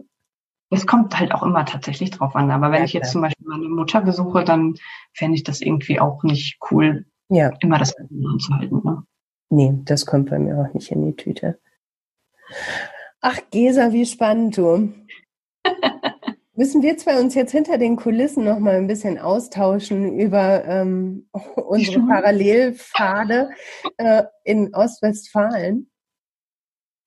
[0.70, 2.50] Es kommt halt auch immer tatsächlich drauf an.
[2.50, 4.76] Aber wenn ja, ich jetzt zum Beispiel meine Mutter besuche, dann
[5.14, 7.52] fände ich das irgendwie auch nicht cool, ja.
[7.62, 8.82] immer das anzuhalten.
[8.84, 9.04] Ne?
[9.50, 11.60] Nee, das kommt bei mir auch nicht in die Tüte.
[13.22, 14.94] Ach, Gesa, wie spannend du.
[16.54, 21.28] Müssen wir zwei uns jetzt hinter den Kulissen noch mal ein bisschen austauschen über ähm,
[21.56, 23.50] unsere Parallelpfade
[23.98, 25.90] äh, in Ostwestfalen?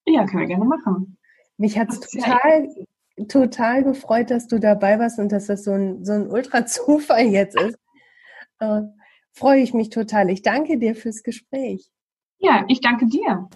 [0.07, 1.17] Ja, können wir gerne machen.
[1.57, 2.69] Mich hat es total,
[3.27, 7.59] total gefreut, dass du dabei warst und dass das so ein, so ein Ultra-Zufall jetzt
[7.59, 7.77] ist.
[8.59, 8.81] Äh,
[9.35, 10.29] freue ich mich total.
[10.29, 11.89] Ich danke dir fürs Gespräch.
[12.39, 13.49] Ja, ich danke dir.